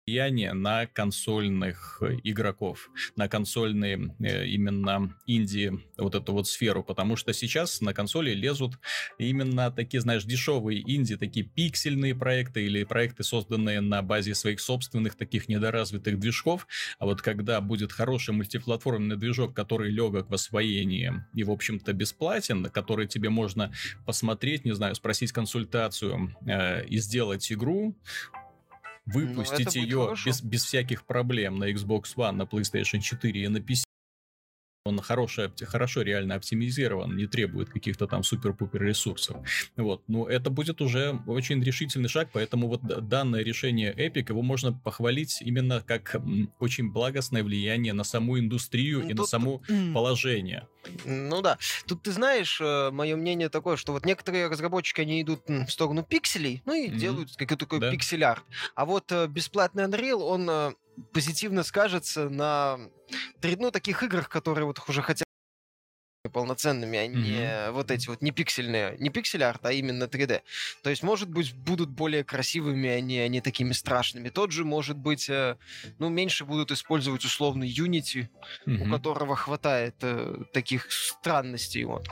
влияние 0.06 0.52
на 0.52 0.86
консольных 0.86 1.98
э, 2.00 2.16
игроков, 2.24 2.90
на 3.16 3.28
консольные 3.28 4.14
э, 4.20 4.46
именно 4.46 5.16
инди 5.26 5.72
вот 5.96 6.14
эту 6.14 6.32
вот 6.32 6.46
сферу, 6.46 6.82
потому 6.82 7.16
что 7.16 7.32
сейчас 7.32 7.80
на 7.80 7.92
консоли 7.94 8.32
лезут 8.32 8.78
именно 9.18 9.70
такие, 9.70 10.00
знаешь, 10.00 10.24
дешевые 10.24 10.80
инди, 10.80 11.16
такие 11.16 11.46
пиксельные 11.46 12.14
проекты 12.14 12.64
или 12.64 12.84
проекты, 12.84 13.22
созданные 13.22 13.80
на 13.80 14.02
базе 14.02 14.34
своих 14.34 14.60
собственных 14.60 15.16
таких 15.16 15.48
недоразвитых 15.48 16.18
движков, 16.18 16.66
а 16.98 17.06
вот 17.06 17.22
когда 17.22 17.60
будет 17.60 17.92
хороший 17.92 18.34
мультиплатформенный 18.34 19.16
движок, 19.16 19.54
который 19.54 19.90
легок 19.90 20.30
в 20.30 20.34
освоении 20.34 21.12
и, 21.34 21.44
в 21.44 21.50
общем-то, 21.50 21.92
бесплатен, 21.92 22.64
который 22.66 23.06
тебе 23.06 23.30
можно 23.30 23.72
посмотреть, 24.06 24.64
не 24.64 24.72
знаю, 24.72 24.94
спросить 24.94 25.32
консультацию 25.32 26.34
э, 26.46 26.86
и 26.86 26.98
сделать 26.98 27.52
игру, 27.52 27.96
выпустить 29.06 29.58
Ну, 29.58 29.64
будет 29.64 29.74
ее 29.74 30.02
хорошо. 30.04 30.30
без, 30.30 30.42
без 30.42 30.64
всяких 30.64 31.04
проблем 31.04 31.58
на 31.58 31.70
Xbox 31.70 32.14
One, 32.16 32.32
на 32.32 32.42
PlayStation 32.42 33.00
4 33.00 33.42
и 33.44 33.48
на 33.48 33.58
PC. 33.58 33.84
Он 34.86 34.98
хорошо, 34.98 35.44
опти- 35.44 35.66
хорошо 35.66 36.00
реально 36.00 36.36
оптимизирован, 36.36 37.14
не 37.14 37.26
требует 37.26 37.68
каких-то 37.68 38.06
там 38.06 38.22
супер-пупер 38.22 38.82
ресурсов. 38.82 39.36
Вот. 39.76 40.02
Ну, 40.08 40.24
это 40.24 40.48
будет 40.48 40.80
уже 40.80 41.20
очень 41.26 41.62
решительный 41.62 42.08
шаг, 42.08 42.30
поэтому 42.32 42.66
вот 42.66 42.80
данное 43.08 43.42
решение 43.44 43.92
Epic, 43.94 44.30
его 44.30 44.40
можно 44.40 44.72
похвалить 44.72 45.42
именно 45.42 45.82
как 45.86 46.16
очень 46.60 46.90
благостное 46.90 47.44
влияние 47.44 47.92
на 47.92 48.04
саму 48.04 48.38
индустрию 48.38 49.00
Ну, 49.00 49.08
и 49.08 49.12
на 49.12 49.16
тут- 49.18 49.28
само 49.28 49.60
М. 49.68 49.92
положение. 49.92 50.66
Ну 51.04 51.40
да. 51.42 51.58
Тут 51.86 52.02
ты 52.02 52.12
знаешь, 52.12 52.60
мое 52.60 53.16
мнение 53.16 53.48
такое, 53.48 53.76
что 53.76 53.92
вот 53.92 54.04
некоторые 54.04 54.48
разработчики, 54.48 55.00
они 55.00 55.22
идут 55.22 55.40
в 55.46 55.68
сторону 55.68 56.02
пикселей, 56.02 56.62
ну 56.66 56.74
и 56.74 56.88
Мгм. 56.88 56.98
делают 56.98 57.30
какой-то 57.36 57.64
такой 57.66 57.80
Да. 57.80 57.90
пиксель-арт. 57.90 58.42
А 58.74 58.84
вот 58.84 59.10
э, 59.12 59.26
бесплатный 59.26 59.84
Unreal, 59.84 60.20
он 60.22 60.48
э, 60.50 60.72
позитивно 61.12 61.62
скажется 61.62 62.28
на 62.28 62.78
ну, 63.42 63.70
таких 63.70 64.02
играх, 64.02 64.28
которые 64.28 64.66
вот 64.66 64.80
уже 64.88 65.02
хотят 65.02 65.26
полноценными, 66.28 66.98
а 66.98 67.06
не 67.06 67.70
вот 67.72 67.90
эти 67.90 68.08
вот 68.08 68.20
не 68.20 68.30
пиксельные, 68.30 68.96
не 68.98 69.08
пиксель-арт, 69.08 69.64
а 69.64 69.72
именно 69.72 70.04
3D. 70.04 70.42
То 70.82 70.90
есть, 70.90 71.02
может 71.02 71.30
быть, 71.30 71.54
будут 71.54 71.88
более 71.88 72.24
красивыми, 72.24 72.88
а 72.90 73.00
не, 73.00 73.18
а 73.20 73.28
не 73.28 73.40
такими 73.40 73.72
страшными. 73.72 74.28
Тот 74.28 74.52
же, 74.52 74.64
может 74.66 74.98
быть, 74.98 75.30
э, 75.30 75.56
ну, 75.98 76.10
меньше 76.10 76.44
будут 76.44 76.70
использовать 76.72 77.24
условный 77.24 77.70
Unity, 77.72 78.28
у 78.66 78.70
Мгм. 78.70 78.90
которого 78.92 79.34
хватает 79.34 79.94
э, 80.02 80.42
таких 80.52 80.92
странностей. 80.92 81.84
Вот. 81.84 82.06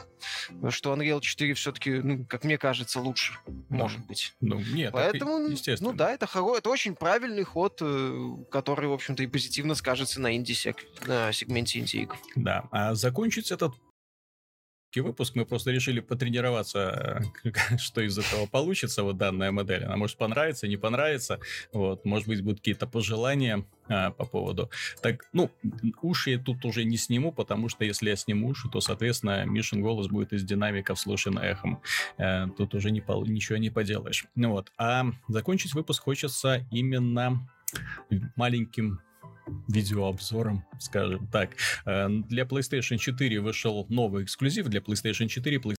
Что 0.70 0.94
Unreal 0.94 1.20
4 1.20 1.52
все-таки, 1.54 1.90
ну, 1.92 2.24
как 2.24 2.44
мне 2.44 2.56
кажется, 2.56 3.00
лучше, 3.00 3.34
может 3.68 4.04
быть. 4.06 4.32
Ну, 4.40 4.58
нет, 4.58 4.92
так 4.92 5.14
и- 5.14 5.18
Поэтому, 5.18 5.48
естественно. 5.48 5.90
ну 5.92 5.96
да, 5.96 6.12
это, 6.12 6.26
хоро... 6.26 6.56
это 6.56 6.70
очень 6.70 6.94
правильный 6.96 7.44
ход, 7.44 7.78
э, 7.82 8.36
который, 8.50 8.88
в 8.88 8.92
общем-то, 8.94 9.22
и 9.22 9.26
позитивно 9.26 9.74
скажется 9.74 10.18
на 10.20 10.34
инди-сек... 10.34 10.82
на 11.06 11.30
сегменте 11.32 11.78
инди-игр. 11.78 12.16
Да, 12.34 12.64
а 12.70 12.94
закончить 12.94 13.50
этот 13.52 13.74
выпуск 14.96 15.34
мы 15.34 15.44
просто 15.44 15.70
решили 15.70 16.00
потренироваться, 16.00 17.22
э, 17.44 17.76
что 17.78 18.00
из 18.00 18.18
этого 18.18 18.46
получится, 18.46 19.02
вот 19.02 19.16
данная 19.16 19.52
модель. 19.52 19.84
Она 19.84 19.96
может 19.96 20.16
понравиться, 20.16 20.66
не 20.66 20.76
понравится. 20.76 21.38
Вот, 21.72 22.04
может 22.04 22.28
быть, 22.28 22.42
будут 22.42 22.58
какие-то 22.58 22.86
пожелания 22.86 23.64
а, 23.88 24.10
по 24.10 24.24
поводу. 24.24 24.70
Так, 25.02 25.26
ну, 25.32 25.50
уши 26.02 26.30
я 26.30 26.38
тут 26.38 26.64
уже 26.64 26.84
не 26.84 26.96
сниму, 26.96 27.32
потому 27.32 27.68
что 27.68 27.84
если 27.84 28.10
я 28.10 28.16
сниму 28.16 28.48
уши, 28.48 28.68
то, 28.68 28.80
соответственно, 28.80 29.44
Мишин 29.44 29.82
голос 29.82 30.08
будет 30.08 30.32
из 30.32 30.42
динамиков 30.44 30.98
слышен 30.98 31.38
эхом. 31.38 31.80
Э, 32.16 32.46
тут 32.56 32.74
уже 32.74 32.90
не 32.90 33.02
ничего 33.28 33.58
не 33.58 33.70
поделаешь. 33.70 34.26
Ну 34.34 34.50
вот, 34.50 34.72
а 34.78 35.06
закончить 35.28 35.74
выпуск 35.74 36.02
хочется 36.02 36.66
именно 36.70 37.46
маленьким 38.36 39.00
видеообзором, 39.68 40.64
скажем 40.78 41.26
так. 41.28 41.56
Э, 41.86 42.08
Для 42.08 42.44
PlayStation 42.44 42.98
4 42.98 43.40
вышел 43.40 43.86
новый 43.88 44.24
эксклюзив 44.24 44.68
для 44.68 44.80
PlayStation 44.80 45.28
4 45.28 45.56
и 45.56 45.77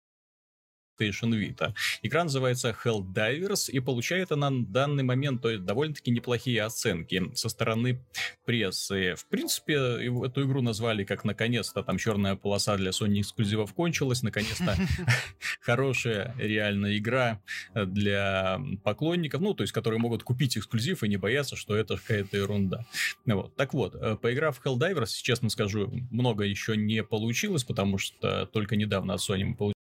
PlayStation 0.99 1.31
Vita. 1.31 1.75
Игра 2.03 2.25
называется 2.25 2.77
Helldivers, 2.85 3.71
и 3.71 3.81
получает 3.81 4.33
она 4.33 4.51
на 4.51 4.67
данный 4.67 5.03
момент 5.03 5.43
то 5.43 5.51
есть, 5.51 5.65
довольно-таки 5.65 6.11
неплохие 6.11 6.63
оценки 6.63 7.31
со 7.35 7.49
стороны 7.49 8.05
прессы. 8.45 9.15
В 9.17 9.27
принципе, 9.27 9.75
эту 9.75 10.45
игру 10.47 10.63
назвали 10.63 11.05
как 11.05 11.25
наконец-то 11.25 11.83
там 11.83 11.99
черная 11.99 12.37
полоса 12.37 12.77
для 12.77 12.91
Sony 12.91 13.21
эксклюзивов 13.21 13.75
кончилась, 13.75 14.23
наконец-то 14.23 14.75
хорошая 15.61 16.35
реальная 16.39 16.97
игра 16.97 17.41
для 17.75 18.61
поклонников, 18.85 19.41
ну, 19.41 19.55
то 19.55 19.63
есть, 19.63 19.73
которые 19.73 20.01
могут 20.01 20.23
купить 20.23 20.57
эксклюзив 20.57 21.03
и 21.03 21.09
не 21.09 21.17
бояться, 21.17 21.57
что 21.57 21.77
это 21.77 21.97
какая-то 21.97 22.37
ерунда. 22.37 22.85
Вот. 23.27 23.55
Так 23.57 23.75
вот, 23.75 23.95
э, 23.95 24.17
поиграв 24.17 24.59
в 24.59 24.65
Helldivers, 24.65 25.13
честно 25.23 25.51
скажу, 25.51 25.93
много 26.11 26.45
еще 26.45 26.77
не 26.77 27.03
получилось, 27.03 27.65
потому 27.65 27.99
что 27.99 28.47
только 28.47 28.77
недавно 28.77 29.15
от 29.15 29.21
Sony 29.21 29.45
мы 29.45 29.55
получили 29.55 29.78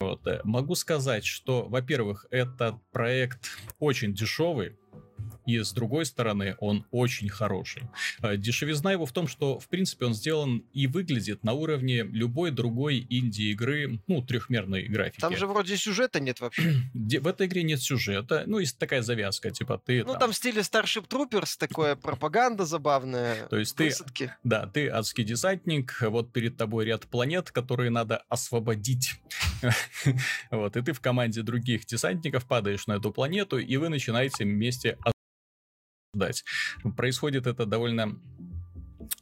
вот. 0.00 0.26
э, 0.26 0.40
Могу 0.44 0.74
сказать, 0.74 1.24
что, 1.24 1.68
во-первых, 1.68 2.26
этот 2.30 2.76
проект 2.92 3.50
очень 3.78 4.14
дешевый, 4.14 4.76
и 5.46 5.58
с 5.58 5.72
другой 5.72 6.06
стороны, 6.06 6.56
он 6.60 6.84
очень 6.90 7.28
хороший. 7.28 7.82
Э, 8.22 8.36
Дешевизна 8.36 8.92
его 8.92 9.06
в 9.06 9.12
том, 9.12 9.28
что, 9.28 9.58
в 9.58 9.68
принципе, 9.68 10.06
он 10.06 10.14
сделан 10.14 10.64
и 10.72 10.86
выглядит 10.86 11.44
на 11.44 11.52
уровне 11.52 12.02
любой 12.02 12.50
другой 12.50 13.06
инди-игры, 13.10 14.00
ну, 14.06 14.22
трехмерной 14.22 14.84
графики. 14.88 15.20
Там 15.20 15.36
же 15.36 15.46
вроде 15.46 15.76
сюжета 15.76 16.20
нет 16.20 16.40
вообще. 16.40 16.74
В 16.94 17.26
этой 17.26 17.46
игре 17.46 17.62
нет 17.62 17.80
сюжета, 17.80 18.44
ну, 18.46 18.58
есть 18.58 18.78
такая 18.78 19.02
завязка, 19.02 19.50
типа 19.50 19.80
ты 19.84 20.04
Ну, 20.04 20.12
там- 20.12 20.20
там 20.20 20.32
в 20.32 20.36
стиле 20.36 20.60
Starship 20.62 21.06
Troopers 21.08 21.56
такое 21.58 21.96
пропаганда 22.04 22.64
забавная. 22.64 23.46
То 23.48 23.58
есть 23.58 23.76
ты, 23.76 23.84
высадки. 23.84 24.34
да, 24.44 24.66
ты 24.66 24.88
адский 24.88 25.24
десантник, 25.24 25.96
вот 26.02 26.32
перед 26.32 26.56
тобой 26.56 26.84
ряд 26.86 27.06
планет, 27.06 27.50
которые 27.50 27.90
надо 27.90 28.24
освободить. 28.28 29.14
Вот, 30.50 30.76
и 30.76 30.82
ты 30.82 30.92
в 30.92 31.00
команде 31.00 31.42
других 31.42 31.86
десантников 31.86 32.46
падаешь 32.46 32.86
на 32.86 32.94
эту 32.94 33.10
планету, 33.12 33.58
и 33.58 33.76
вы 33.76 33.88
начинаете 33.88 34.44
вместе 34.44 34.98
освобождать. 36.14 36.44
Происходит 36.96 37.46
это 37.46 37.66
довольно 37.66 38.18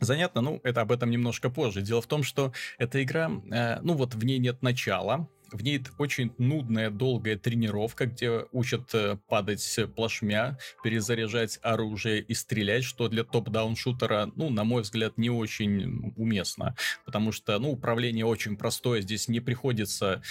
Занятно, 0.01 0.41
ну, 0.41 0.61
это 0.65 0.81
об 0.81 0.93
этом 0.93 1.11
немножко 1.11 1.51
позже. 1.51 1.81
Дело 1.81 2.01
в 2.01 2.07
том, 2.07 2.23
что 2.23 2.53
эта 2.79 3.03
игра, 3.03 3.31
э, 3.51 3.81
ну 3.83 3.95
вот 3.95 4.15
в 4.15 4.25
ней 4.25 4.39
нет 4.39 4.63
начала, 4.63 5.29
в 5.51 5.63
ней 5.63 5.81
очень 5.99 6.33
нудная, 6.39 6.91
долгая 6.91 7.37
тренировка, 7.37 8.07
где 8.07 8.47
учат 8.53 8.95
э, 8.95 9.19
падать 9.29 9.81
плашмя, 9.95 10.59
перезаряжать 10.83 11.59
оружие 11.63 12.21
и 12.21 12.35
стрелять, 12.35 12.85
что 12.85 13.09
для 13.09 13.25
топ-даун-шутера, 13.25 14.31
ну, 14.35 14.51
на 14.51 14.65
мой 14.65 14.83
взгляд, 14.83 15.19
не 15.19 15.31
очень 15.31 16.13
уместно, 16.17 16.75
потому 17.05 17.33
что, 17.33 17.59
ну, 17.59 17.73
управление 17.73 18.25
очень 18.25 18.57
простое, 18.57 19.03
здесь 19.03 19.29
не 19.29 19.41
приходится 19.41 20.23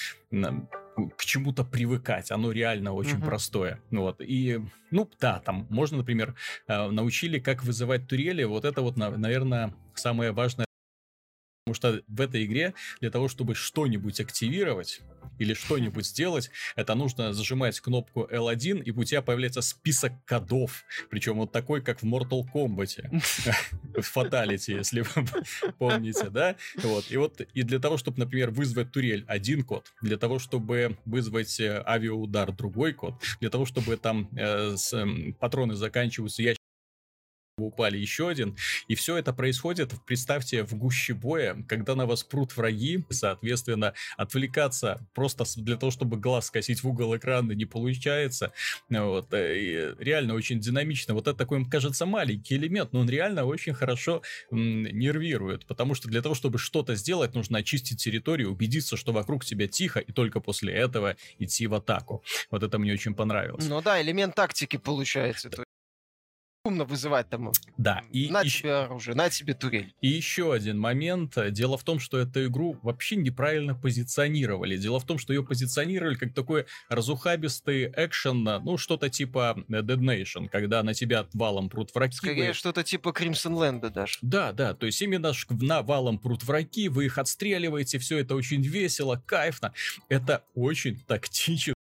к 1.09 1.25
чему-то 1.25 1.63
привыкать. 1.63 2.31
Оно 2.31 2.51
реально 2.51 2.93
очень 2.93 3.17
uh-huh. 3.17 3.25
простое. 3.25 3.79
Вот. 3.91 4.21
И, 4.21 4.59
ну, 4.91 5.09
да, 5.19 5.39
там 5.39 5.67
можно, 5.69 5.97
например, 5.97 6.35
э, 6.67 6.89
научили, 6.89 7.39
как 7.39 7.63
вызывать 7.63 8.07
турели. 8.07 8.43
Вот 8.43 8.65
это 8.65 8.81
вот, 8.81 8.97
наверное, 8.97 9.73
самое 9.95 10.31
важное 10.31 10.65
Потому 11.65 11.75
что 11.75 12.03
в 12.07 12.21
этой 12.21 12.45
игре 12.45 12.73
для 13.01 13.11
того, 13.11 13.27
чтобы 13.27 13.55
что-нибудь 13.55 14.19
активировать, 14.19 15.01
или 15.41 15.53
что-нибудь 15.53 16.05
сделать, 16.05 16.51
это 16.75 16.93
нужно 16.93 17.33
зажимать 17.33 17.79
кнопку 17.79 18.27
L1, 18.31 18.83
и 18.83 18.91
у 18.91 19.03
тебя 19.03 19.21
появляется 19.21 19.61
список 19.61 20.13
кодов. 20.25 20.83
Причем 21.09 21.37
вот 21.37 21.51
такой, 21.51 21.81
как 21.81 22.01
в 22.01 22.05
Mortal 22.05 22.43
Kombat. 22.53 22.81
В 24.01 24.17
Fatality, 24.17 24.77
если 24.77 25.01
вы 25.01 25.25
помните, 25.77 26.29
да? 26.29 26.55
Вот. 26.77 27.11
И 27.11 27.17
вот 27.17 27.41
и 27.41 27.63
для 27.63 27.79
того, 27.79 27.97
чтобы, 27.97 28.19
например, 28.19 28.51
вызвать 28.51 28.91
турель, 28.91 29.25
один 29.27 29.63
код. 29.63 29.91
Для 30.01 30.17
того, 30.17 30.39
чтобы 30.39 30.97
вызвать 31.05 31.59
э, 31.59 31.83
авиаудар, 31.85 32.51
другой 32.51 32.93
код. 32.93 33.15
Для 33.39 33.49
того, 33.49 33.65
чтобы 33.65 33.97
там 33.97 34.29
э, 34.35 34.75
с, 34.77 34.93
э, 34.93 35.33
патроны 35.39 35.75
заканчиваются, 35.75 36.41
я 36.41 36.55
упали 37.65 37.97
еще 37.97 38.29
один. 38.29 38.55
И 38.87 38.95
все 38.95 39.17
это 39.17 39.33
происходит, 39.33 39.93
представьте, 40.05 40.63
в 40.63 40.73
гуще 40.75 41.13
боя, 41.13 41.63
когда 41.67 41.95
на 41.95 42.05
вас 42.05 42.23
прут 42.23 42.55
враги, 42.55 43.05
соответственно, 43.09 43.93
отвлекаться 44.17 45.07
просто 45.13 45.45
для 45.57 45.77
того, 45.77 45.91
чтобы 45.91 46.17
глаз 46.17 46.47
скосить 46.47 46.83
в 46.83 46.87
угол 46.87 47.15
экрана 47.15 47.51
не 47.53 47.65
получается. 47.65 48.53
Вот. 48.89 49.33
Э, 49.33 49.57
и 49.57 50.03
реально 50.03 50.33
очень 50.33 50.59
динамично. 50.59 51.13
Вот 51.13 51.27
это 51.27 51.37
такой, 51.37 51.65
кажется, 51.69 52.05
маленький 52.05 52.55
элемент, 52.55 52.93
но 52.93 53.01
он 53.01 53.09
реально 53.09 53.45
очень 53.45 53.73
хорошо 53.73 54.21
нервирует, 54.51 55.65
потому 55.65 55.95
что 55.95 56.07
для 56.07 56.21
того, 56.21 56.35
чтобы 56.35 56.57
что-то 56.57 56.95
сделать, 56.95 57.35
нужно 57.35 57.59
очистить 57.59 58.01
территорию, 58.01 58.51
убедиться, 58.51 58.97
что 58.97 59.11
вокруг 59.11 59.45
тебя 59.45 59.67
тихо, 59.67 59.99
и 59.99 60.11
только 60.11 60.39
после 60.39 60.73
этого 60.73 61.15
идти 61.39 61.67
в 61.67 61.73
атаку. 61.73 62.23
Вот 62.49 62.63
это 62.63 62.77
мне 62.79 62.93
очень 62.93 63.15
понравилось. 63.15 63.65
Ну 63.67 63.81
да, 63.81 64.01
элемент 64.01 64.35
тактики 64.35 64.77
получается 64.77 65.49
умно 66.63 66.85
вызывать 66.85 67.29
там. 67.29 67.51
Да. 67.77 68.01
И 68.11 68.29
на 68.29 68.41
еще... 68.41 68.59
тебе 68.59 68.73
оружие, 68.75 69.15
на 69.15 69.29
тебе 69.29 69.53
турель. 69.53 69.93
И 70.01 70.07
еще 70.07 70.53
один 70.53 70.79
момент. 70.79 71.37
Дело 71.51 71.77
в 71.77 71.83
том, 71.83 71.99
что 71.99 72.19
эту 72.19 72.45
игру 72.45 72.77
вообще 72.83 73.15
неправильно 73.15 73.75
позиционировали. 73.75 74.77
Дело 74.77 74.99
в 74.99 75.05
том, 75.05 75.17
что 75.17 75.33
ее 75.33 75.43
позиционировали 75.43 76.15
как 76.15 76.33
такой 76.33 76.65
разухабистый 76.89 77.91
экшен, 77.95 78.43
ну, 78.43 78.77
что-то 78.77 79.09
типа 79.09 79.63
Dead 79.69 79.99
Nation, 79.99 80.49
когда 80.49 80.83
на 80.83 80.93
тебя 80.93 81.25
валом 81.33 81.69
прут 81.69 81.93
враги. 81.95 82.13
Скорее, 82.13 82.49
вы... 82.49 82.53
что-то 82.53 82.83
типа 82.83 83.09
Crimson 83.09 83.53
Land 83.53 83.89
даже. 83.89 84.19
Да, 84.21 84.51
да, 84.51 84.73
то 84.73 84.85
есть 84.85 85.01
именно 85.01 85.33
на 85.49 85.81
валом 85.81 86.19
прут 86.19 86.43
враги, 86.43 86.89
вы 86.89 87.05
их 87.05 87.17
отстреливаете, 87.17 87.97
все 87.99 88.19
это 88.19 88.35
очень 88.35 88.61
весело, 88.61 89.21
кайфно. 89.25 89.73
Это 90.09 90.43
очень 90.53 90.99
тактично 90.99 91.73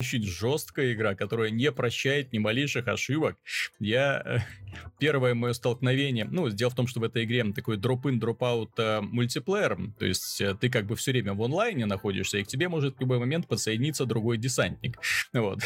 жесткая 0.00 0.92
игра, 0.92 1.14
которая 1.14 1.50
не 1.50 1.72
прощает 1.72 2.32
ни 2.32 2.38
малейших 2.38 2.86
ошибок. 2.88 3.36
Я 3.78 4.22
э, 4.24 4.38
первое 4.98 5.34
мое 5.34 5.52
столкновение, 5.54 6.26
ну, 6.26 6.48
дело 6.50 6.70
в 6.70 6.74
том, 6.74 6.86
что 6.86 7.00
в 7.00 7.04
этой 7.04 7.24
игре 7.24 7.44
такой 7.52 7.76
drop-in, 7.76 8.18
drop-out 8.18 8.72
э, 8.78 9.00
мультиплеер, 9.00 9.78
то 9.98 10.04
есть 10.04 10.40
э, 10.40 10.54
ты 10.54 10.68
как 10.68 10.86
бы 10.86 10.96
все 10.96 11.12
время 11.12 11.34
в 11.34 11.42
онлайне 11.42 11.86
находишься, 11.86 12.38
и 12.38 12.44
к 12.44 12.46
тебе 12.46 12.68
может 12.68 12.96
в 12.96 13.00
любой 13.00 13.18
момент 13.18 13.46
подсоединиться 13.48 14.06
другой 14.06 14.38
десантник. 14.38 14.98
Вот. 15.32 15.60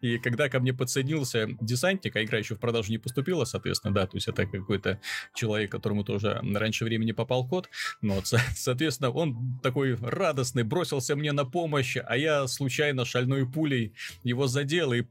И 0.00 0.18
когда 0.18 0.48
ко 0.48 0.58
мне 0.58 0.72
подсоединился 0.72 1.48
десантник, 1.60 2.16
а 2.16 2.24
игра 2.24 2.38
еще 2.38 2.54
в 2.56 2.58
продажу 2.58 2.90
не 2.90 2.98
поступила, 2.98 3.44
соответственно, 3.44 3.94
да, 3.94 4.06
то 4.06 4.16
есть 4.16 4.26
это 4.26 4.46
какой-то 4.46 5.00
человек, 5.34 5.70
которому 5.70 6.02
тоже 6.04 6.40
раньше 6.54 6.84
времени 6.84 7.12
попал 7.12 7.46
код, 7.46 7.68
ну, 8.00 8.14
вот, 8.14 8.26
соответственно, 8.56 9.10
он 9.10 9.58
такой 9.62 9.94
радостный, 9.94 10.64
бросился 10.64 11.14
мне 11.14 11.32
на 11.32 11.44
помощь, 11.44 11.96
а 11.96 12.16
я 12.16 12.46
случайно 12.48 13.04
шальной 13.04 13.46
пулей 13.46 13.71
пулей 13.72 13.92
его 14.22 14.46
задел 14.46 14.92
и 14.92 15.04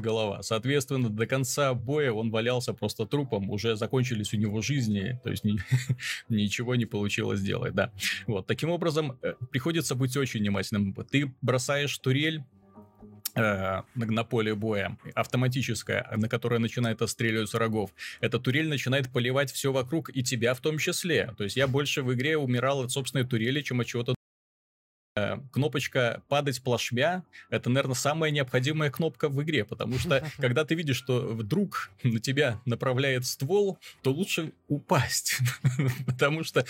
голова. 0.00 0.42
Соответственно, 0.42 1.08
до 1.08 1.26
конца 1.26 1.72
боя 1.72 2.12
он 2.12 2.30
валялся 2.30 2.74
просто 2.74 3.06
трупом, 3.06 3.48
уже 3.48 3.74
закончились 3.74 4.34
у 4.34 4.36
него 4.36 4.60
жизни, 4.60 5.18
то 5.24 5.30
есть 5.30 5.44
ни, 5.44 5.58
ничего 6.28 6.74
не 6.74 6.84
получилось 6.84 7.40
сделать, 7.40 7.74
да. 7.74 7.90
Вот, 8.26 8.46
таким 8.46 8.68
образом, 8.68 9.18
э, 9.22 9.32
приходится 9.50 9.94
быть 9.94 10.14
очень 10.14 10.40
внимательным. 10.40 10.92
Ты 11.10 11.32
бросаешь 11.40 11.96
турель, 12.00 12.44
э, 13.34 13.80
на 13.94 14.24
поле 14.24 14.54
боя, 14.54 14.98
автоматическая, 15.14 16.06
на 16.14 16.28
которая 16.28 16.60
начинает 16.60 17.00
отстреливать 17.00 17.50
врагов, 17.54 17.90
эта 18.20 18.38
турель 18.38 18.68
начинает 18.68 19.10
поливать 19.10 19.50
все 19.50 19.72
вокруг, 19.72 20.14
и 20.14 20.22
тебя 20.22 20.52
в 20.52 20.60
том 20.60 20.76
числе. 20.76 21.32
То 21.38 21.44
есть 21.44 21.56
я 21.56 21.66
больше 21.66 22.02
в 22.02 22.12
игре 22.12 22.36
умирал 22.36 22.82
от 22.82 22.90
собственной 22.90 23.24
турели, 23.26 23.62
чем 23.62 23.80
от 23.80 23.86
чего-то 23.86 24.17
кнопочка 25.52 26.22
«падать 26.28 26.62
плашмя»— 26.62 27.24
это, 27.50 27.70
наверное, 27.70 27.94
самая 27.94 28.30
необходимая 28.30 28.90
кнопка 28.90 29.28
в 29.28 29.42
игре, 29.42 29.64
потому 29.64 29.98
что, 29.98 30.26
когда 30.38 30.64
ты 30.64 30.74
видишь, 30.74 30.96
что 30.96 31.20
вдруг 31.20 31.90
на 32.02 32.20
тебя 32.20 32.60
направляет 32.64 33.26
ствол, 33.26 33.78
то 34.02 34.12
лучше 34.12 34.52
упасть, 34.68 35.38
потому 36.06 36.44
что, 36.44 36.64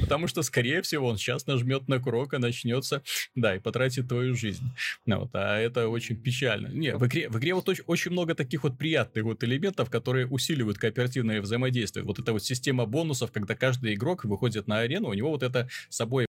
потому 0.00 0.28
что, 0.28 0.42
скорее 0.42 0.82
всего, 0.82 1.08
он 1.08 1.16
сейчас 1.16 1.46
нажмет 1.46 1.88
на 1.88 1.98
курок, 1.98 2.34
и 2.34 2.38
начнется, 2.38 3.02
да, 3.34 3.56
и 3.56 3.58
потратит 3.58 4.08
твою 4.08 4.34
жизнь. 4.34 4.70
Ну 5.06 5.20
вот, 5.20 5.30
а 5.34 5.58
это 5.58 5.88
очень 5.88 6.16
печально. 6.16 6.68
Не, 6.68 6.96
в 6.96 7.06
игре, 7.06 7.28
в 7.28 7.38
игре 7.38 7.54
вот 7.54 7.68
очень, 7.68 7.84
очень 7.86 8.10
много 8.10 8.34
таких 8.34 8.62
вот 8.62 8.78
приятных 8.78 9.24
вот 9.24 9.42
элементов, 9.44 9.90
которые 9.90 10.26
усиливают 10.26 10.78
кооперативное 10.78 11.40
взаимодействие. 11.40 12.04
Вот 12.04 12.18
эта 12.18 12.32
вот 12.32 12.44
система 12.44 12.86
бонусов, 12.86 13.32
когда 13.32 13.54
каждый 13.54 13.94
игрок 13.94 14.24
выходит 14.24 14.66
на 14.66 14.78
арену, 14.78 15.08
у 15.08 15.14
него 15.14 15.30
вот 15.30 15.42
это 15.42 15.68
с 15.88 15.96
собой 15.96 16.26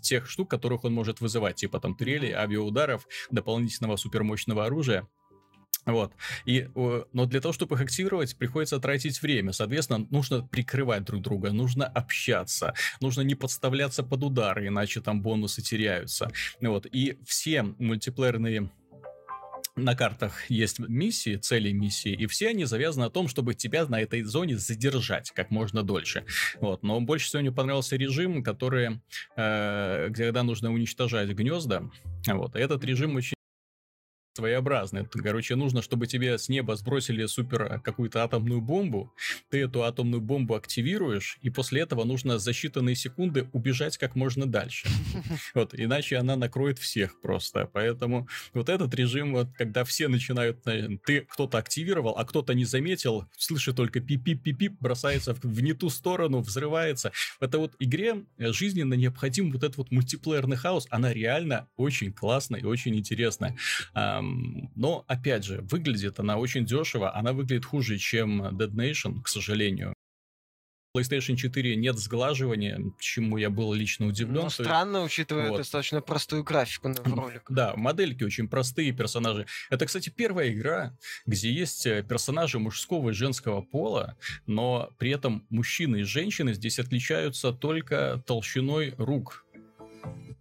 тех 0.00 0.28
штук, 0.28 0.50
которых 0.50 0.84
он 0.84 0.92
может 0.94 1.20
вызывать, 1.20 1.56
типа 1.56 1.80
там 1.80 1.94
турели, 1.94 2.30
авиаударов, 2.30 3.06
дополнительного 3.30 3.96
супермощного 3.96 4.66
оружия. 4.66 5.06
Вот. 5.84 6.12
И, 6.44 6.68
но 6.74 7.26
для 7.26 7.40
того, 7.40 7.52
чтобы 7.52 7.74
их 7.74 7.82
активировать, 7.82 8.36
приходится 8.36 8.78
тратить 8.78 9.20
время. 9.20 9.52
Соответственно, 9.52 10.06
нужно 10.10 10.46
прикрывать 10.46 11.04
друг 11.04 11.22
друга, 11.22 11.50
нужно 11.50 11.86
общаться, 11.86 12.74
нужно 13.00 13.22
не 13.22 13.34
подставляться 13.34 14.04
под 14.04 14.22
удары, 14.22 14.68
иначе 14.68 15.00
там 15.00 15.22
бонусы 15.22 15.60
теряются. 15.60 16.30
Вот. 16.60 16.86
И 16.86 17.18
все 17.24 17.62
мультиплеерные 17.62 18.70
на 19.76 19.94
картах 19.94 20.50
есть 20.50 20.78
миссии, 20.78 21.36
цели 21.36 21.72
миссии, 21.72 22.12
и 22.12 22.26
все 22.26 22.48
они 22.48 22.64
завязаны 22.64 23.06
на 23.06 23.10
том, 23.10 23.28
чтобы 23.28 23.54
тебя 23.54 23.86
на 23.86 24.00
этой 24.00 24.22
зоне 24.22 24.58
задержать 24.58 25.30
как 25.30 25.50
можно 25.50 25.82
дольше. 25.82 26.24
Вот. 26.60 26.82
Но 26.82 27.00
больше 27.00 27.26
всего 27.26 27.42
мне 27.42 27.52
понравился 27.52 27.96
режим, 27.96 28.42
который, 28.42 29.00
э, 29.36 30.10
когда 30.14 30.42
нужно 30.42 30.72
уничтожать 30.72 31.30
гнезда. 31.30 31.90
Вот. 32.26 32.56
И 32.56 32.58
этот 32.58 32.84
режим 32.84 33.16
очень 33.16 33.34
своеобразный. 34.34 35.06
Короче, 35.06 35.56
нужно, 35.56 35.82
чтобы 35.82 36.06
тебе 36.06 36.38
с 36.38 36.48
неба 36.48 36.76
сбросили 36.76 37.26
супер 37.26 37.62
э, 37.62 37.80
какую-то 37.80 38.24
атомную 38.24 38.60
бомбу, 38.60 39.12
ты 39.50 39.60
эту 39.60 39.82
атомную 39.82 40.20
бомбу 40.20 40.54
активируешь, 40.54 41.38
и 41.42 41.50
после 41.50 41.82
этого 41.82 42.04
нужно 42.04 42.38
за 42.38 42.52
считанные 42.52 42.94
секунды 42.94 43.48
убежать 43.52 43.98
как 43.98 44.16
можно 44.16 44.46
дальше. 44.46 44.88
Вот, 45.54 45.74
иначе 45.74 46.16
она 46.16 46.36
накроет 46.36 46.78
всех 46.78 47.20
просто. 47.20 47.68
Поэтому 47.72 48.28
вот 48.54 48.68
этот 48.68 48.94
режим, 48.94 49.32
вот, 49.32 49.48
когда 49.56 49.84
все 49.84 50.08
начинают, 50.08 50.66
э, 50.66 50.98
ты 51.04 51.22
кто-то 51.22 51.58
активировал, 51.58 52.16
а 52.16 52.24
кто-то 52.24 52.54
не 52.54 52.64
заметил, 52.64 53.26
слышит 53.36 53.76
только 53.76 54.00
пип-пип-пип-пип, 54.00 54.76
бросается 54.80 55.34
в, 55.34 55.62
не 55.62 55.74
ту 55.74 55.90
сторону, 55.90 56.40
взрывается. 56.40 57.12
В 57.38 57.44
этой 57.44 57.60
вот 57.60 57.74
игре 57.78 58.24
э, 58.38 58.52
жизненно 58.52 58.94
необходим 58.94 59.52
вот 59.52 59.62
этот 59.62 59.76
вот 59.76 59.90
мультиплеерный 59.90 60.56
хаос, 60.56 60.86
она 60.90 61.12
реально 61.12 61.68
очень 61.76 62.12
классная 62.12 62.60
и 62.60 62.64
очень 62.64 62.96
интересная. 62.96 63.56
Но, 64.74 65.04
опять 65.08 65.44
же, 65.44 65.62
выглядит 65.62 66.18
она 66.18 66.36
очень 66.36 66.64
дешево, 66.64 67.14
она 67.14 67.32
выглядит 67.32 67.64
хуже, 67.64 67.98
чем 67.98 68.42
Dead 68.42 68.72
Nation, 68.72 69.22
к 69.22 69.28
сожалению. 69.28 69.94
PlayStation 70.94 71.36
4 71.36 71.76
нет 71.76 71.98
сглаживания, 71.98 72.78
чему 72.98 73.38
я 73.38 73.48
был 73.48 73.72
лично 73.72 74.06
удивлен. 74.06 74.44
Ну, 74.44 74.50
странно, 74.50 74.98
есть... 74.98 75.06
учитывая 75.06 75.48
вот. 75.48 75.56
достаточно 75.56 76.02
простую 76.02 76.44
графику 76.44 76.88
на 76.88 77.02
ролик. 77.02 77.44
Да, 77.48 77.74
модельки 77.76 78.24
очень 78.24 78.46
простые, 78.46 78.92
персонажи. 78.92 79.46
Это, 79.70 79.86
кстати, 79.86 80.10
первая 80.10 80.52
игра, 80.52 80.94
где 81.24 81.50
есть 81.50 81.86
э, 81.86 82.02
персонажи 82.02 82.58
мужского 82.58 83.10
и 83.10 83.14
женского 83.14 83.62
пола, 83.62 84.18
но 84.46 84.90
при 84.98 85.10
этом 85.10 85.46
мужчины 85.48 86.00
и 86.00 86.02
женщины 86.02 86.52
здесь 86.52 86.78
отличаются 86.78 87.52
только 87.52 88.22
толщиной 88.26 88.94
рук. 88.98 89.46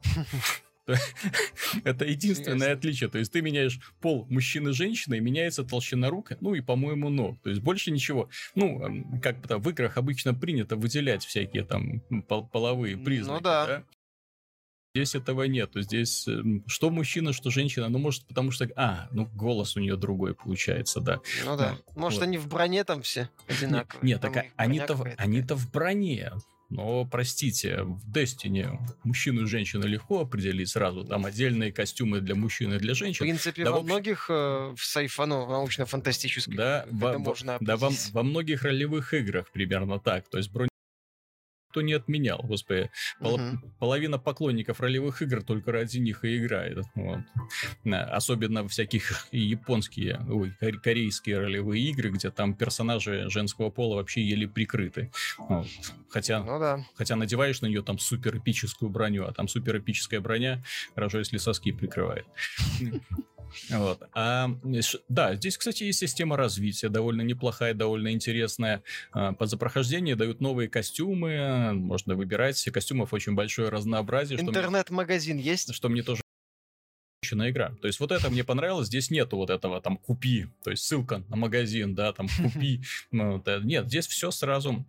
Это 1.84 2.06
единственное 2.06 2.74
отличие. 2.74 3.10
То 3.10 3.20
есть 3.20 3.32
ты 3.32 3.42
меняешь 3.42 3.80
пол 4.00 4.26
мужчины 4.30 4.74
женщины, 4.74 5.18
и 5.18 5.20
меняется 5.20 5.64
толщина 5.64 6.10
рук, 6.10 6.32
ну 6.42 6.54
и, 6.56 6.62
по-моему, 6.62 7.10
ног. 7.10 7.42
То 7.42 7.50
есть 7.50 7.62
больше 7.62 7.92
ничего. 7.92 8.30
Ну, 8.56 9.20
как 9.22 9.42
бы 9.42 9.48
там 9.48 9.62
в 9.62 9.70
играх 9.70 9.98
обычно 9.98 10.34
принято 10.34 10.76
выделять 10.76 11.26
всякие 11.26 11.64
там 11.64 12.02
половые 12.52 12.98
признаки. 12.98 13.38
Ну 13.38 13.42
да. 13.42 13.68
да? 13.68 13.84
Здесь 14.94 15.16
этого 15.16 15.44
нету. 15.44 15.82
Здесь 15.82 16.28
эм, 16.28 16.66
что 16.68 16.90
мужчина, 16.90 17.32
что 17.32 17.50
женщина. 17.50 17.88
Ну, 17.88 17.98
может, 17.98 18.28
потому 18.28 18.52
что... 18.52 18.70
А, 18.76 19.08
ну, 19.12 19.26
голос 19.26 19.78
у 19.78 19.80
нее 19.80 19.96
другой 19.96 20.36
получается, 20.36 21.00
да. 21.00 21.22
Ну 21.46 21.56
да. 21.56 21.78
Может, 21.96 22.20
вот. 22.20 22.26
они 22.26 22.38
в 22.38 22.48
броне 22.50 22.84
там 22.84 23.02
все 23.02 23.30
одинаковые? 23.48 24.02
Нет, 24.04 24.22
нет 24.22 24.34
так 24.34 24.46
они-то, 24.58 25.16
они-то 25.18 25.56
в 25.56 25.72
броне. 25.72 26.34
Но, 26.72 27.06
простите, 27.06 27.84
в 27.84 28.10
Destiny 28.10 28.80
мужчину 29.04 29.44
и 29.44 29.46
женщину 29.46 29.86
легко 29.86 30.22
определить 30.22 30.70
сразу. 30.70 31.04
Там 31.04 31.26
отдельные 31.26 31.74
костюмы 31.74 32.22
для 32.22 32.34
мужчин 32.34 32.74
и 32.74 32.78
для 32.78 32.94
женщин. 32.94 33.26
В 33.26 33.28
принципе, 33.28 33.66
да, 33.66 33.72
во 33.72 33.82
многих 33.82 34.28
э, 34.30 34.74
в 34.76 34.84
сайфану, 34.84 35.48
научно-фантастических 35.48 36.56
да, 36.56 36.86
во, 36.90 37.20
можно 37.20 37.58
Да, 37.60 37.76
во, 37.76 37.92
во 38.14 38.24
многих 38.24 38.64
ролевых 38.64 39.14
играх 39.14 39.52
примерно 39.52 40.00
так. 40.00 40.30
То 40.30 40.38
есть 40.38 40.50
бронь 40.50 40.71
никто 41.72 41.82
не 41.82 41.94
отменял. 41.94 42.40
Господи, 42.44 42.90
пол, 43.20 43.40
uh-huh. 43.40 43.58
половина 43.80 44.20
поклонников 44.20 44.82
ролевых 44.82 45.22
игр 45.22 45.42
только 45.42 45.72
ради 45.72 46.00
них 46.00 46.26
и 46.26 46.38
играет. 46.38 46.80
Вот. 46.96 47.20
Особенно 47.86 48.68
всяких 48.68 49.28
японские, 49.32 50.20
ой, 50.30 50.54
корейские 50.84 51.40
ролевые 51.40 51.84
игры, 51.90 52.10
где 52.10 52.30
там 52.30 52.54
персонажи 52.54 53.30
женского 53.30 53.70
пола 53.70 53.96
вообще 53.96 54.22
еле 54.22 54.48
прикрыты. 54.48 55.12
Вот. 55.38 55.68
Хотя, 56.10 56.44
ну, 56.44 56.60
да. 56.60 56.86
хотя 56.96 57.16
надеваешь 57.16 57.62
на 57.62 57.68
нее 57.68 57.82
там 57.82 57.98
супер 57.98 58.38
эпическую 58.38 58.90
броню, 58.90 59.26
а 59.26 59.32
там 59.32 59.48
супер 59.48 59.78
эпическая 59.78 60.20
броня, 60.20 60.62
хорошо, 60.94 61.20
если 61.20 61.38
соски 61.38 61.72
прикрывает. 61.72 62.26
Вот. 63.70 64.04
А, 64.14 64.50
да, 65.10 65.36
здесь, 65.36 65.58
кстати, 65.58 65.84
есть 65.84 66.00
система 66.00 66.38
развития, 66.38 66.90
довольно 66.90 67.22
неплохая, 67.22 67.74
довольно 67.74 68.12
интересная. 68.12 68.84
А, 69.12 69.34
Под 69.34 69.50
запрохождение 69.50 70.16
дают 70.16 70.42
новые 70.42 70.70
костюмы, 70.70 71.74
можно 71.74 72.16
выбирать. 72.16 72.64
Костюмов 72.72 73.14
очень 73.14 73.34
большое 73.34 73.70
разнообразие. 73.70 74.40
Интернет-магазин 74.40 75.38
есть? 75.38 75.74
Что 75.74 75.90
мне 75.90 76.04
тоже 76.04 76.22
игра. 77.34 77.74
То 77.82 77.88
есть 77.88 78.00
вот 78.00 78.12
это 78.12 78.30
мне 78.30 78.44
понравилось, 78.44 78.88
здесь 78.88 79.10
нету 79.10 79.38
вот 79.38 79.50
этого 79.50 79.80
там 79.80 79.98
купи, 79.98 80.48
то 80.64 80.72
есть 80.72 80.84
ссылка 80.84 81.24
на 81.30 81.36
магазин, 81.36 81.96
да, 81.96 82.14
там 82.14 82.28
купи. 82.28 82.82
Ну, 83.12 83.44
нет, 83.64 83.88
здесь 83.88 84.08
все 84.08 84.32
сразу 84.32 84.86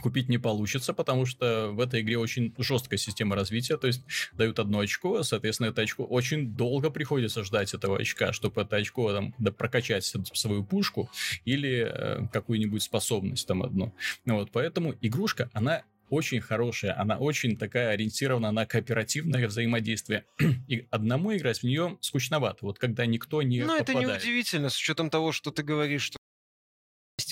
купить 0.00 0.28
не 0.28 0.38
получится, 0.38 0.92
потому 0.92 1.26
что 1.26 1.70
в 1.72 1.80
этой 1.80 2.02
игре 2.02 2.18
очень 2.18 2.54
жесткая 2.58 2.98
система 2.98 3.36
развития, 3.36 3.76
то 3.76 3.86
есть 3.86 4.02
дают 4.32 4.58
одно 4.58 4.80
очко, 4.80 5.22
соответственно, 5.22 5.68
это 5.68 5.82
очко 5.82 6.04
очень 6.04 6.54
долго 6.54 6.90
приходится 6.90 7.44
ждать 7.44 7.74
этого 7.74 7.98
очка, 7.98 8.32
чтобы 8.32 8.62
это 8.62 8.76
очко 8.76 9.12
там 9.12 9.34
да, 9.38 9.52
прокачать 9.52 10.04
свою 10.04 10.64
пушку 10.64 11.10
или 11.44 11.88
э, 11.90 12.26
какую-нибудь 12.32 12.82
способность 12.82 13.46
там 13.46 13.62
одну. 13.62 13.94
Вот, 14.26 14.50
поэтому 14.52 14.94
игрушка, 15.00 15.50
она 15.52 15.82
очень 16.10 16.40
хорошая, 16.40 16.98
она 16.98 17.16
очень 17.16 17.56
такая 17.56 17.90
ориентирована 17.90 18.52
на 18.52 18.66
кооперативное 18.66 19.48
взаимодействие. 19.48 20.24
И 20.68 20.86
одному 20.90 21.34
играть 21.34 21.60
в 21.60 21.64
нее 21.64 21.98
скучновато, 22.00 22.58
вот 22.62 22.78
когда 22.78 23.06
никто 23.06 23.42
не 23.42 23.62
Ну, 23.62 23.76
это 23.76 23.94
неудивительно, 23.94 24.68
с 24.68 24.76
учетом 24.76 25.10
того, 25.10 25.32
что 25.32 25.50
ты 25.50 25.62
говоришь, 25.62 26.02
что 26.02 26.18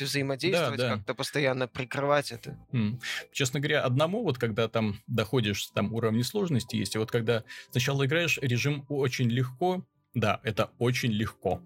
взаимодействовать, 0.00 0.78
да, 0.78 0.88
да. 0.88 0.96
как-то 0.96 1.14
постоянно 1.14 1.68
прикрывать 1.68 2.32
это. 2.32 2.56
Mm. 2.72 3.00
Честно 3.32 3.60
говоря, 3.60 3.82
одному, 3.82 4.22
вот 4.22 4.38
когда 4.38 4.68
там 4.68 5.00
доходишь, 5.06 5.66
там 5.74 5.92
уровни 5.92 6.22
сложности 6.22 6.76
есть, 6.76 6.94
и 6.94 6.98
вот 6.98 7.10
когда 7.10 7.44
сначала 7.70 8.06
играешь 8.06 8.38
режим 8.40 8.86
очень 8.88 9.28
легко, 9.28 9.84
да, 10.14 10.40
это 10.42 10.70
очень 10.78 11.12
легко. 11.12 11.60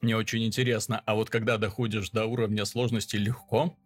Мне 0.00 0.16
очень 0.16 0.44
интересно, 0.44 1.00
а 1.06 1.14
вот 1.14 1.30
когда 1.30 1.58
доходишь 1.58 2.10
до 2.10 2.26
уровня 2.26 2.64
сложности 2.64 3.16
легко, 3.16 3.76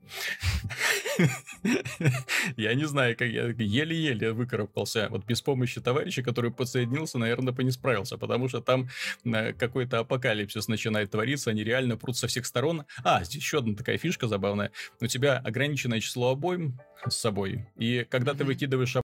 я 2.57 2.75
не 2.75 2.85
знаю, 2.85 3.17
как 3.17 3.29
я 3.29 3.49
еле-еле 3.49 4.33
выкарабкался. 4.33 5.09
Вот 5.11 5.25
без 5.25 5.43
помощи 5.43 5.81
товарища, 5.81 6.23
который 6.23 6.51
подсоединился, 6.51 7.19
наверное, 7.19 7.53
бы 7.53 7.65
не 7.65 7.71
справился, 7.71 8.19
потому 8.19 8.49
что 8.49 8.61
там 8.61 8.89
э, 9.25 9.53
какой-то 9.53 10.01
апокалипсис 10.01 10.69
начинает 10.69 11.11
твориться, 11.11 11.51
они 11.51 11.65
реально 11.65 11.97
прут 11.97 12.17
со 12.17 12.27
всех 12.27 12.47
сторон. 12.47 12.85
А, 13.03 13.25
здесь 13.25 13.43
еще 13.43 13.59
одна 13.59 13.75
такая 13.75 13.99
фишка 13.99 14.29
забавная. 14.29 14.71
У 15.01 15.07
тебя 15.07 15.39
ограниченное 15.39 16.01
число 16.01 16.31
обоим 16.31 16.79
с 17.09 17.17
собой, 17.17 17.67
и 17.77 18.07
когда 18.09 18.35
ты 18.35 18.45
выкидываешь 18.45 18.97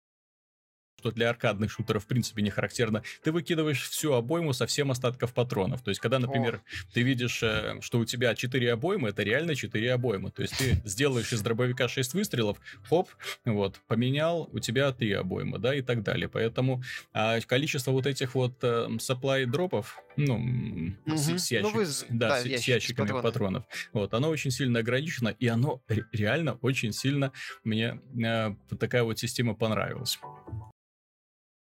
что 1.02 1.12
для 1.12 1.32
аркадных 1.32 1.72
шутеров 1.72 2.04
в 2.04 2.08
принципе 2.08 2.44
не 2.44 2.52
характерно, 2.52 3.02
ты 3.24 3.32
выкидываешь 3.32 3.90
всю 3.90 4.14
обойму 4.14 4.54
со 4.54 4.68
всем 4.68 4.92
остатков 4.92 5.34
патронов. 5.34 5.82
То 5.82 5.90
есть, 5.90 6.00
когда, 6.00 6.20
например, 6.20 6.56
О. 6.56 6.94
ты 6.94 7.02
видишь, 7.02 7.42
э, 7.42 7.80
что 7.82 7.98
у 7.98 8.06
тебя 8.06 8.36
4 8.36 8.74
обоймы, 8.74 9.10
это 9.10 9.24
реально 9.24 9.56
4 9.56 9.94
обоймы. 9.94 10.30
То 10.30 10.44
есть, 10.44 10.56
ты 10.58 10.80
сделаешь 10.86 11.34
из 11.34 11.42
дробовика 11.42 11.88
6 11.88 12.14
выстрелов, 12.14 12.60
хоп, 12.88 13.10
вот, 13.46 13.82
поменял, 13.88 14.48
у 14.54 14.60
тебя 14.60 14.92
3 14.92 15.12
обоймы, 15.14 15.58
да, 15.58 15.74
и 15.74 15.82
так 15.82 16.04
далее. 16.04 16.30
Поэтому 16.30 16.84
а, 17.14 17.40
количество 17.42 17.92
вот 17.92 18.06
этих 18.06 18.36
вот 18.36 18.64
э, 18.64 18.88
supply 19.00 19.48
дропов, 19.48 20.04
ну, 20.18 20.36
угу. 20.36 21.18
с, 21.18 21.30
с, 21.30 21.52
ящик, 21.52 21.64
ну, 21.64 21.72
вы... 21.72 21.86
да, 22.10 22.30
да, 22.30 22.42
с, 22.42 22.44
с 22.44 22.68
ящиками 22.68 23.08
патронов. 23.08 23.24
патронов, 23.24 23.64
вот, 23.94 24.14
оно 24.14 24.30
очень 24.30 24.52
сильно 24.52 24.80
ограничено, 24.80 25.30
и 25.30 25.48
оно 25.48 25.82
реально 26.12 26.60
очень 26.62 26.94
сильно 26.94 27.32
мне 27.64 28.00
э, 28.24 28.54
такая 28.78 29.04
вот 29.04 29.18
система 29.18 29.56
понравилась 29.56 30.20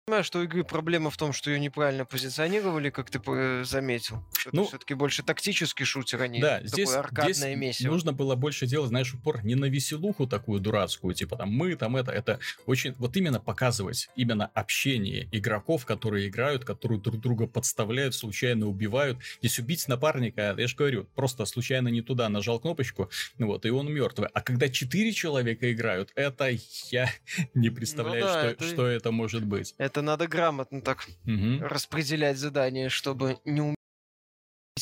понимаю, 0.06 0.22
что 0.22 0.38
у 0.38 0.44
игры 0.44 0.62
проблема 0.62 1.10
в 1.10 1.16
том, 1.16 1.32
что 1.32 1.50
ее 1.50 1.58
неправильно 1.58 2.04
позиционировали, 2.04 2.90
как 2.90 3.10
ты 3.10 3.64
заметил. 3.64 4.24
Ну, 4.52 4.62
это 4.62 4.68
все-таки 4.68 4.94
больше 4.94 5.24
тактический 5.24 5.84
шутер, 5.84 6.22
а 6.22 6.28
не 6.28 6.40
да, 6.40 6.60
здесь, 6.62 6.94
аркадное 6.94 7.34
здесь 7.34 7.56
месиво. 7.56 7.90
нужно 7.90 8.12
было 8.12 8.36
больше 8.36 8.68
делать, 8.68 8.90
знаешь, 8.90 9.12
упор 9.12 9.44
не 9.44 9.56
на 9.56 9.64
веселуху 9.64 10.28
такую 10.28 10.60
дурацкую, 10.60 11.12
типа 11.12 11.36
там 11.36 11.50
мы, 11.50 11.74
там 11.74 11.96
это, 11.96 12.12
это 12.12 12.38
очень, 12.66 12.92
вот 12.98 13.16
именно 13.16 13.40
показывать, 13.40 14.08
именно 14.14 14.46
общение 14.54 15.28
игроков, 15.32 15.84
которые 15.84 16.28
играют, 16.28 16.64
которые 16.64 17.00
друг 17.00 17.20
друга 17.20 17.48
подставляют, 17.48 18.14
случайно 18.14 18.68
убивают. 18.68 19.18
Здесь 19.40 19.58
убить 19.58 19.88
напарника, 19.88 20.54
я 20.56 20.68
же 20.68 20.76
говорю, 20.76 21.08
просто 21.16 21.46
случайно 21.46 21.88
не 21.88 22.02
туда 22.02 22.28
нажал 22.28 22.60
кнопочку, 22.60 23.10
вот, 23.38 23.66
и 23.66 23.70
он 23.70 23.92
мертвый. 23.92 24.28
А 24.32 24.40
когда 24.40 24.68
четыре 24.68 25.10
человека 25.10 25.72
играют, 25.72 26.12
это 26.14 26.50
я 26.92 27.10
не 27.54 27.70
представляю, 27.70 28.24
ну, 28.24 28.30
да, 28.30 28.38
что, 28.38 28.50
это... 28.50 28.64
что 28.64 28.86
это 28.86 29.10
может 29.10 29.44
быть. 29.44 29.74
Это 29.78 29.95
это 29.96 30.02
надо 30.02 30.28
грамотно 30.28 30.82
так 30.82 31.06
угу. 31.24 31.58
распределять 31.60 32.36
задания, 32.36 32.90
чтобы 32.90 33.38
не 33.46 33.74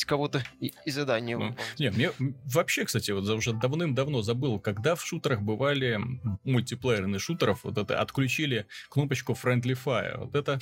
кого-то 0.03 0.43
и, 0.59 0.73
и 0.85 0.91
задание 0.91 1.37
ну, 1.37 1.55
Не, 1.79 1.89
мне 1.89 2.11
вообще, 2.45 2.83
кстати, 2.83 3.11
вот 3.11 3.29
уже 3.29 3.53
давным-давно 3.53 4.21
забыл, 4.21 4.59
когда 4.59 4.95
в 4.95 5.05
шутерах 5.05 5.41
бывали 5.41 5.99
мультиплеерные 6.43 7.19
шутеров, 7.19 7.63
вот 7.63 7.77
это 7.77 8.01
отключили 8.01 8.65
кнопочку 8.89 9.33
Friendly 9.41 9.77
Fire. 9.81 10.25
Вот 10.25 10.35
это, 10.35 10.59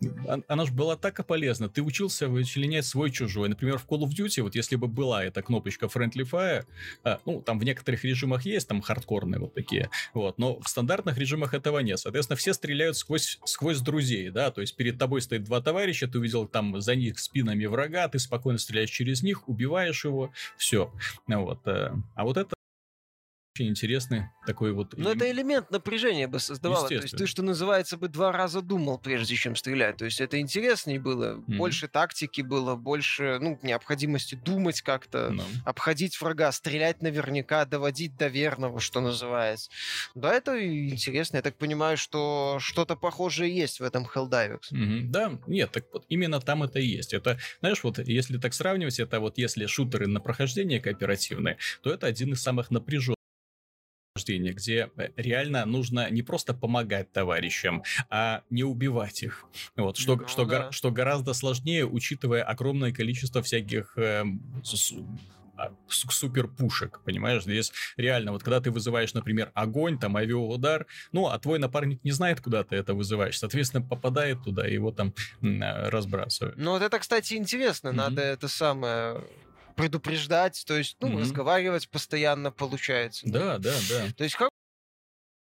она 0.48 0.66
же 0.66 0.72
была 0.72 0.96
так 0.96 1.18
и 1.18 1.24
полезна. 1.24 1.68
Ты 1.68 1.82
учился 1.82 2.28
вычленять 2.28 2.86
свой-чужой. 2.86 3.48
Например, 3.48 3.78
в 3.78 3.86
Call 3.86 4.02
of 4.02 4.10
Duty, 4.10 4.42
вот 4.42 4.54
если 4.54 4.76
бы 4.76 4.86
была 4.86 5.24
эта 5.24 5.42
кнопочка 5.42 5.86
Friendly 5.86 6.22
Fire, 6.22 6.64
а, 7.02 7.18
ну, 7.26 7.42
там 7.42 7.58
в 7.58 7.64
некоторых 7.64 8.04
режимах 8.04 8.46
есть, 8.46 8.68
там 8.68 8.80
хардкорные 8.82 9.40
вот 9.40 9.54
такие, 9.54 9.90
вот, 10.14 10.38
но 10.38 10.60
в 10.60 10.68
стандартных 10.68 11.18
режимах 11.18 11.54
этого 11.54 11.80
нет. 11.80 11.98
Соответственно, 11.98 12.36
все 12.36 12.54
стреляют 12.54 12.96
сквозь, 12.96 13.40
сквозь 13.44 13.80
друзей, 13.80 14.30
да, 14.30 14.52
то 14.52 14.60
есть 14.60 14.76
перед 14.76 14.96
тобой 14.96 15.22
стоит 15.22 15.42
два 15.42 15.60
товарища, 15.60 16.06
ты 16.06 16.20
увидел 16.20 16.46
там 16.46 16.80
за 16.80 16.94
них 16.94 17.18
спинами 17.18 17.64
врага, 17.66 18.06
ты 18.06 18.20
спокойно 18.20 18.58
стреляешь 18.58 18.75
стреляешь 18.76 18.90
через 18.90 19.22
них, 19.22 19.48
убиваешь 19.48 20.04
его, 20.04 20.30
все. 20.56 20.92
Вот. 21.26 21.66
Э, 21.66 21.94
а 22.14 22.24
вот 22.24 22.36
это 22.36 22.54
очень 23.56 23.68
интересный 23.68 24.28
такой 24.46 24.72
вот... 24.72 24.96
Но 24.98 25.12
это 25.12 25.30
элемент 25.30 25.70
напряжения 25.70 26.28
бы 26.28 26.38
создавало. 26.38 26.86
То 26.88 26.94
есть 26.94 27.16
ты, 27.16 27.26
что 27.26 27.42
называется, 27.42 27.96
бы 27.96 28.08
два 28.08 28.30
раза 28.30 28.60
думал, 28.60 28.98
прежде 28.98 29.34
чем 29.34 29.56
стрелять. 29.56 29.96
То 29.96 30.04
есть 30.04 30.20
это 30.20 30.38
интереснее 30.38 31.00
было, 31.00 31.36
mm-hmm. 31.36 31.56
больше 31.56 31.88
тактики 31.88 32.42
было, 32.42 32.76
больше 32.76 33.38
ну, 33.40 33.58
необходимости 33.62 34.34
думать 34.34 34.82
как-то, 34.82 35.30
no. 35.32 35.42
обходить 35.64 36.20
врага, 36.20 36.52
стрелять 36.52 37.00
наверняка, 37.00 37.64
доводить 37.64 38.16
до 38.16 38.26
верного, 38.26 38.78
что 38.80 39.00
называется. 39.00 39.70
Да, 40.14 40.34
это 40.34 40.62
интересно. 40.62 41.36
Я 41.36 41.42
так 41.42 41.56
понимаю, 41.56 41.96
что 41.96 42.58
что-то 42.60 42.94
похожее 42.94 43.54
есть 43.54 43.80
в 43.80 43.84
этом 43.84 44.04
Helldivers. 44.04 44.72
Mm-hmm. 44.72 45.00
Да, 45.08 45.38
нет, 45.46 45.70
так 45.72 45.84
вот 45.92 46.04
именно 46.08 46.40
там 46.40 46.62
это 46.62 46.78
и 46.78 46.86
есть. 46.86 47.14
Это, 47.14 47.38
знаешь, 47.60 47.82
вот 47.82 47.98
если 47.98 48.36
так 48.36 48.52
сравнивать, 48.52 49.00
это 49.00 49.18
вот 49.18 49.38
если 49.38 49.64
шутеры 49.66 50.06
на 50.06 50.20
прохождение 50.20 50.78
кооперативные, 50.78 51.56
то 51.82 51.90
это 51.90 52.06
один 52.06 52.34
из 52.34 52.42
самых 52.42 52.70
напряженных 52.70 53.15
прохождения, 54.26 54.52
где 54.52 54.90
э, 54.96 55.08
реально 55.16 55.64
нужно 55.64 56.10
не 56.10 56.22
просто 56.22 56.54
помогать 56.54 57.12
товарищам, 57.12 57.82
а 58.10 58.42
не 58.50 58.64
убивать 58.64 59.22
их. 59.22 59.44
Вот, 59.76 59.96
что, 59.96 60.16
ну, 60.16 60.28
что, 60.28 60.44
да. 60.44 60.66
го, 60.66 60.72
что 60.72 60.90
гораздо 60.90 61.32
сложнее, 61.34 61.86
учитывая 61.86 62.42
огромное 62.42 62.92
количество 62.92 63.42
всяких 63.42 63.96
э, 63.96 64.24
а, 65.58 65.72
супер 65.88 66.48
пушек, 66.48 67.00
понимаешь? 67.04 67.44
Здесь 67.44 67.72
реально, 67.96 68.32
вот 68.32 68.42
когда 68.42 68.60
ты 68.60 68.70
вызываешь, 68.70 69.14
например, 69.14 69.50
огонь, 69.54 69.98
там 69.98 70.16
авиаудар, 70.16 70.86
ну, 71.12 71.28
а 71.28 71.38
твой 71.38 71.58
напарник 71.58 72.04
не 72.04 72.12
знает, 72.12 72.40
куда 72.40 72.62
ты 72.62 72.76
это 72.76 72.94
вызываешь, 72.94 73.38
соответственно, 73.38 73.82
попадает 73.82 74.42
туда, 74.44 74.68
и 74.68 74.74
его 74.74 74.90
там 74.90 75.14
а, 75.42 75.90
разбрасывают. 75.90 76.58
Ну, 76.58 76.72
вот 76.72 76.82
это, 76.82 76.98
кстати, 76.98 77.34
интересно, 77.34 77.88
mm-hmm. 77.88 77.92
надо 77.92 78.22
это 78.22 78.48
самое 78.48 79.22
предупреждать, 79.76 80.64
то 80.66 80.76
есть, 80.76 80.96
ну, 81.00 81.08
mm-hmm. 81.08 81.20
разговаривать 81.20 81.88
постоянно 81.88 82.50
получается. 82.50 83.28
Да, 83.28 83.58
да, 83.58 83.74
да. 83.88 84.06
То 84.16 84.24
есть, 84.24 84.34
как 84.34 84.50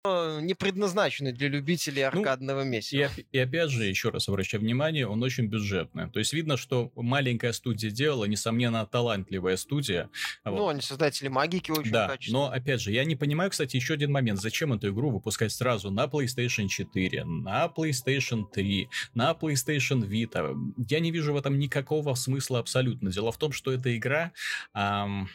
не 0.05 0.55
предназначены 0.55 1.33
для 1.33 1.49
любителей 1.49 2.03
ну, 2.03 2.09
аркадного 2.09 2.65
ну, 2.65 2.71
месива. 2.71 3.11
И, 3.17 3.27
и 3.33 3.39
опять 3.39 3.71
же, 3.71 3.85
еще 3.85 4.09
раз 4.09 4.29
обращаю 4.29 4.63
внимание, 4.63 5.07
он 5.07 5.23
очень 5.23 5.47
бюджетный. 5.47 6.11
То 6.11 6.19
есть 6.19 6.33
видно, 6.33 6.57
что 6.57 6.91
маленькая 6.97 7.53
студия 7.53 7.91
делала, 7.91 8.25
несомненно, 8.25 8.87
талантливая 8.87 9.57
студия. 9.57 10.09
Ну, 10.45 10.53
вот. 10.53 10.71
они 10.71 10.81
создатели 10.81 11.29
магики 11.29 11.71
очень 11.71 11.93
Да, 11.93 12.17
но 12.29 12.51
опять 12.51 12.81
же, 12.81 12.93
я 12.93 13.05
не 13.05 13.15
понимаю, 13.15 13.51
кстати, 13.51 13.77
еще 13.77 13.95
один 13.95 14.11
момент. 14.11 14.41
Зачем 14.41 14.73
эту 14.73 14.89
игру 14.89 15.11
выпускать 15.11 15.53
сразу 15.53 15.91
на 15.91 16.05
PlayStation 16.05 16.69
4, 16.69 17.25
на 17.25 17.67
PlayStation 17.67 18.45
3, 18.51 18.89
на 19.15 19.33
PlayStation 19.33 20.01
Vita? 20.09 20.55
Я 20.89 21.01
не 21.01 21.11
вижу 21.11 21.35
в 21.35 21.37
этом 21.37 21.59
никакого 21.59 22.15
смысла 22.15 22.59
абсолютно. 22.59 23.11
Дело 23.11 23.33
в 23.33 23.37
том, 23.37 23.53
что 23.53 23.71
эта 23.71 23.95
игра... 23.95 24.33
Эм, 24.75 25.29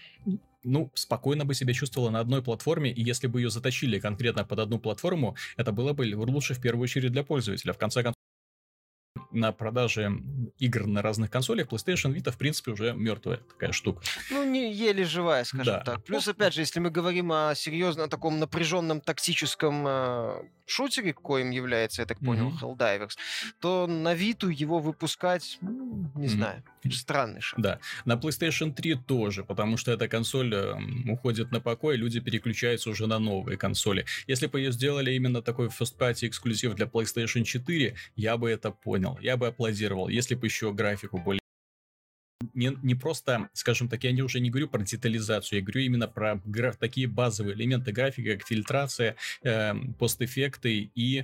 ну, 0.66 0.92
спокойно 0.96 1.46
бы 1.46 1.54
себя 1.54 1.74
чувствовала 1.74 2.10
на 2.10 2.20
одной 2.20 2.42
платформе, 2.42 2.92
и 2.92 3.02
если 3.04 3.28
бы 3.28 3.42
ее 3.42 3.50
заточили 3.50 4.00
конкретно 4.00 4.44
под 4.44 4.60
одну 4.60 4.80
платформу, 4.80 5.36
это 5.58 5.72
было 5.72 5.94
бы 5.94 6.06
лучше 6.16 6.54
в 6.54 6.62
первую 6.62 6.84
очередь 6.84 7.12
для 7.12 7.24
пользователя. 7.24 7.74
В 7.74 7.78
конце 7.78 8.04
концов, 8.04 8.15
на 9.32 9.52
продаже 9.52 10.12
игр 10.60 10.88
на 10.88 11.02
разных 11.02 11.30
консолях 11.30 11.68
PlayStation 11.68 12.14
Vita, 12.14 12.32
в 12.32 12.38
принципе, 12.38 12.72
уже 12.72 12.94
мертвая 12.94 13.38
такая 13.38 13.72
штука. 13.72 14.02
Ну, 14.32 14.44
не 14.44 14.74
еле 14.74 15.04
живая, 15.04 15.44
скажем 15.44 15.66
да. 15.66 15.80
так. 15.82 16.04
Плюс, 16.04 16.28
опять 16.28 16.54
же, 16.54 16.62
если 16.62 16.80
мы 16.80 16.90
говорим 16.90 17.32
о 17.32 17.54
серьезно 17.56 18.08
таком 18.08 18.40
напряженном 18.40 19.02
тактическом 19.02 19.86
э, 19.88 20.44
шутере, 20.66 21.14
коим 21.14 21.52
является, 21.52 22.02
я 22.02 22.06
так 22.06 22.20
понял, 22.20 22.52
mm-hmm. 22.52 22.78
Helldivers, 22.78 23.18
то 23.60 23.88
на 23.88 24.14
Виту 24.14 24.50
его 24.50 24.80
выпускать, 24.80 25.58
ну, 25.62 26.12
не 26.16 26.26
mm-hmm. 26.26 26.30
знаю, 26.30 26.64
странный 26.92 27.42
шаг. 27.42 27.60
Да, 27.60 27.80
на 28.06 28.14
PlayStation 28.14 28.74
3 28.74 28.96
тоже, 29.08 29.44
потому 29.44 29.78
что 29.78 29.92
эта 29.92 30.08
консоль 30.08 30.54
э, 30.54 30.76
уходит 31.10 31.52
на 31.52 31.60
покой, 31.60 31.98
люди 31.98 32.20
переключаются 32.20 32.90
уже 32.90 33.08
на 33.08 33.20
новые 33.20 33.58
консоли. 33.58 34.06
Если 34.28 34.48
бы 34.48 34.60
ее 34.60 34.72
сделали 34.72 35.14
именно 35.14 35.42
такой 35.42 35.68
first 35.68 35.98
party 35.98 36.28
эксклюзив 36.28 36.76
для 36.76 36.86
PlayStation 36.86 37.44
4, 37.44 37.96
я 38.16 38.38
бы 38.38 38.50
это 38.50 38.72
понял, 38.72 39.05
я 39.22 39.38
бы 39.38 39.48
аплодировал, 39.48 40.08
если 40.10 40.36
бы 40.36 40.48
еще 40.48 40.74
графику 40.74 41.18
более 41.18 41.40
не, 42.54 42.78
не 42.84 42.96
просто, 42.96 43.50
скажем 43.54 43.90
так, 43.90 44.04
я 44.04 44.12
не, 44.12 44.22
уже 44.22 44.40
не 44.40 44.50
говорю 44.50 44.68
про 44.68 44.82
детализацию, 44.82 45.60
я 45.60 45.64
говорю 45.64 45.82
именно 45.82 46.08
про 46.08 46.42
граф, 46.46 46.78
такие 46.78 47.08
базовые 47.08 47.56
элементы 47.56 47.92
графики, 47.92 48.36
как 48.36 48.48
фильтрация, 48.48 49.16
э, 49.44 49.74
постэффекты 49.98 50.92
и 50.94 51.20
э, 51.20 51.24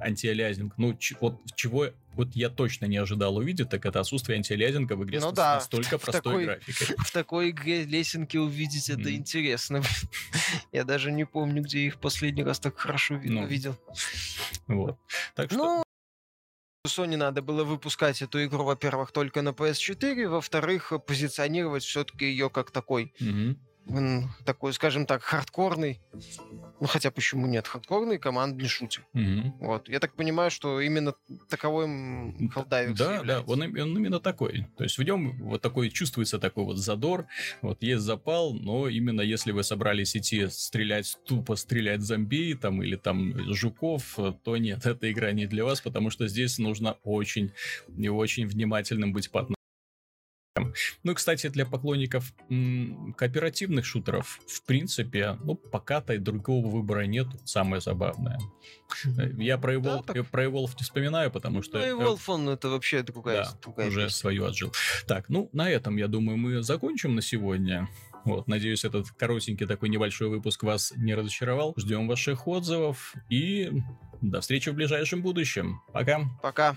антиалиазинг. 0.00 0.74
Ну, 0.78 0.94
ч, 0.96 1.16
вот 1.20 1.40
чего 1.54 1.88
вот 2.14 2.34
я 2.34 2.50
точно 2.50 2.86
не 2.86 2.98
ожидал 2.98 3.36
увидеть, 3.36 3.70
так 3.70 3.86
это 3.86 4.00
отсутствие 4.00 4.36
антиалиазинга 4.36 4.94
в 4.94 5.04
игре 5.04 5.20
ну, 5.20 5.30
с 5.30 5.32
да. 5.32 5.54
настолько 5.56 5.98
простой 5.98 6.22
такой, 6.22 6.44
графикой. 6.44 6.96
В 7.04 7.10
такой 7.10 7.50
игре 7.50 7.84
лесенки 7.84 8.36
увидеть 8.36 8.90
это 8.90 9.08
mm. 9.08 9.14
интересно. 9.14 9.82
я 10.72 10.84
даже 10.84 11.12
не 11.12 11.24
помню, 11.24 11.62
где 11.62 11.80
их 11.80 11.98
последний 11.98 12.42
раз 12.42 12.58
так 12.58 12.78
хорошо 12.78 13.20
ну, 13.22 13.46
видел. 13.46 13.76
Вот. 14.66 14.98
Так 15.34 15.50
что... 15.50 15.58
Ну, 15.58 15.82
Sony 16.84 17.16
надо 17.16 17.42
было 17.42 17.62
выпускать 17.62 18.22
эту 18.22 18.44
игру, 18.44 18.64
во-первых, 18.64 19.12
только 19.12 19.40
на 19.42 19.50
PS4, 19.50 20.28
во-вторых, 20.28 20.92
позиционировать 21.06 21.84
все-таки 21.84 22.24
ее 22.24 22.50
как 22.50 22.72
такой. 22.72 23.14
Mm-hmm 23.20 23.56
такой, 24.44 24.72
скажем 24.72 25.06
так, 25.06 25.22
хардкорный, 25.22 26.00
ну 26.80 26.86
хотя 26.86 27.10
почему 27.10 27.46
нет, 27.46 27.66
хардкорный 27.66 28.18
командный 28.18 28.68
шутер. 28.68 29.04
Угу. 29.14 29.56
Вот. 29.60 29.88
Я 29.88 30.00
так 30.00 30.14
понимаю, 30.14 30.50
что 30.50 30.80
именно 30.80 31.14
таковой 31.48 31.86
Helldiver 31.86 32.64
Да, 32.68 32.80
является. 32.80 33.24
да, 33.24 33.40
он, 33.46 33.62
он 33.62 33.96
именно 33.98 34.20
такой. 34.20 34.66
То 34.76 34.84
есть 34.84 34.98
в 34.98 35.02
нем 35.02 35.36
вот 35.42 35.60
такой 35.62 35.90
чувствуется 35.90 36.38
такой 36.38 36.64
вот 36.64 36.78
задор, 36.78 37.26
вот 37.60 37.82
есть 37.82 38.02
запал, 38.02 38.54
но 38.54 38.88
именно 38.88 39.20
если 39.20 39.52
вы 39.52 39.62
собрались 39.64 40.16
идти 40.16 40.48
стрелять, 40.48 41.18
тупо 41.26 41.56
стрелять 41.56 42.00
зомби 42.02 42.54
там 42.54 42.82
или 42.82 42.96
там 42.96 43.52
жуков, 43.52 44.18
то 44.44 44.56
нет, 44.56 44.86
эта 44.86 45.10
игра 45.10 45.32
не 45.32 45.46
для 45.46 45.64
вас, 45.64 45.80
потому 45.80 46.10
что 46.10 46.28
здесь 46.28 46.58
нужно 46.58 46.96
очень 47.02 47.52
и 47.96 48.08
очень 48.08 48.46
внимательным 48.46 49.12
быть 49.12 49.30
по 49.30 49.40
отношению 49.40 49.56
ну, 51.02 51.14
кстати, 51.14 51.48
для 51.48 51.64
поклонников 51.64 52.32
м- 52.50 53.14
кооперативных 53.14 53.84
шутеров, 53.84 54.40
в 54.46 54.62
принципе, 54.64 55.38
ну, 55.42 55.54
пока-то 55.54 56.14
и 56.14 56.18
другого 56.18 56.66
выбора 56.68 57.06
нет. 57.06 57.26
Самое 57.44 57.80
забавное. 57.80 58.38
Э, 59.18 59.30
я 59.38 59.58
про 59.58 59.74
Evolve, 59.74 60.04
да, 60.06 60.12
так... 60.14 60.28
про 60.28 60.44
Evolve 60.44 60.70
не 60.78 60.84
вспоминаю, 60.84 61.30
потому 61.30 61.62
что... 61.62 61.78
Ну, 61.78 61.84
Evolve, 61.84 62.22
он 62.26 62.48
это 62.48 62.68
вообще 62.68 63.02
другая, 63.02 63.44
да, 63.44 63.58
другая 63.62 63.88
уже 63.88 64.04
песня. 64.04 64.16
свою 64.16 64.44
отжил. 64.44 64.72
Так, 65.06 65.28
ну, 65.28 65.48
на 65.52 65.70
этом, 65.70 65.96
я 65.96 66.08
думаю, 66.08 66.36
мы 66.36 66.62
закончим 66.62 67.14
на 67.14 67.22
сегодня. 67.22 67.88
Вот, 68.24 68.46
надеюсь, 68.46 68.84
этот 68.84 69.10
коротенький 69.10 69.66
такой 69.66 69.88
небольшой 69.88 70.28
выпуск 70.28 70.62
вас 70.62 70.92
не 70.96 71.14
разочаровал. 71.14 71.74
Ждем 71.76 72.06
ваших 72.06 72.46
отзывов 72.46 73.14
и 73.28 73.72
до 74.20 74.40
встречи 74.40 74.68
в 74.68 74.74
ближайшем 74.74 75.22
будущем. 75.22 75.80
Пока. 75.92 76.20
Пока. 76.40 76.76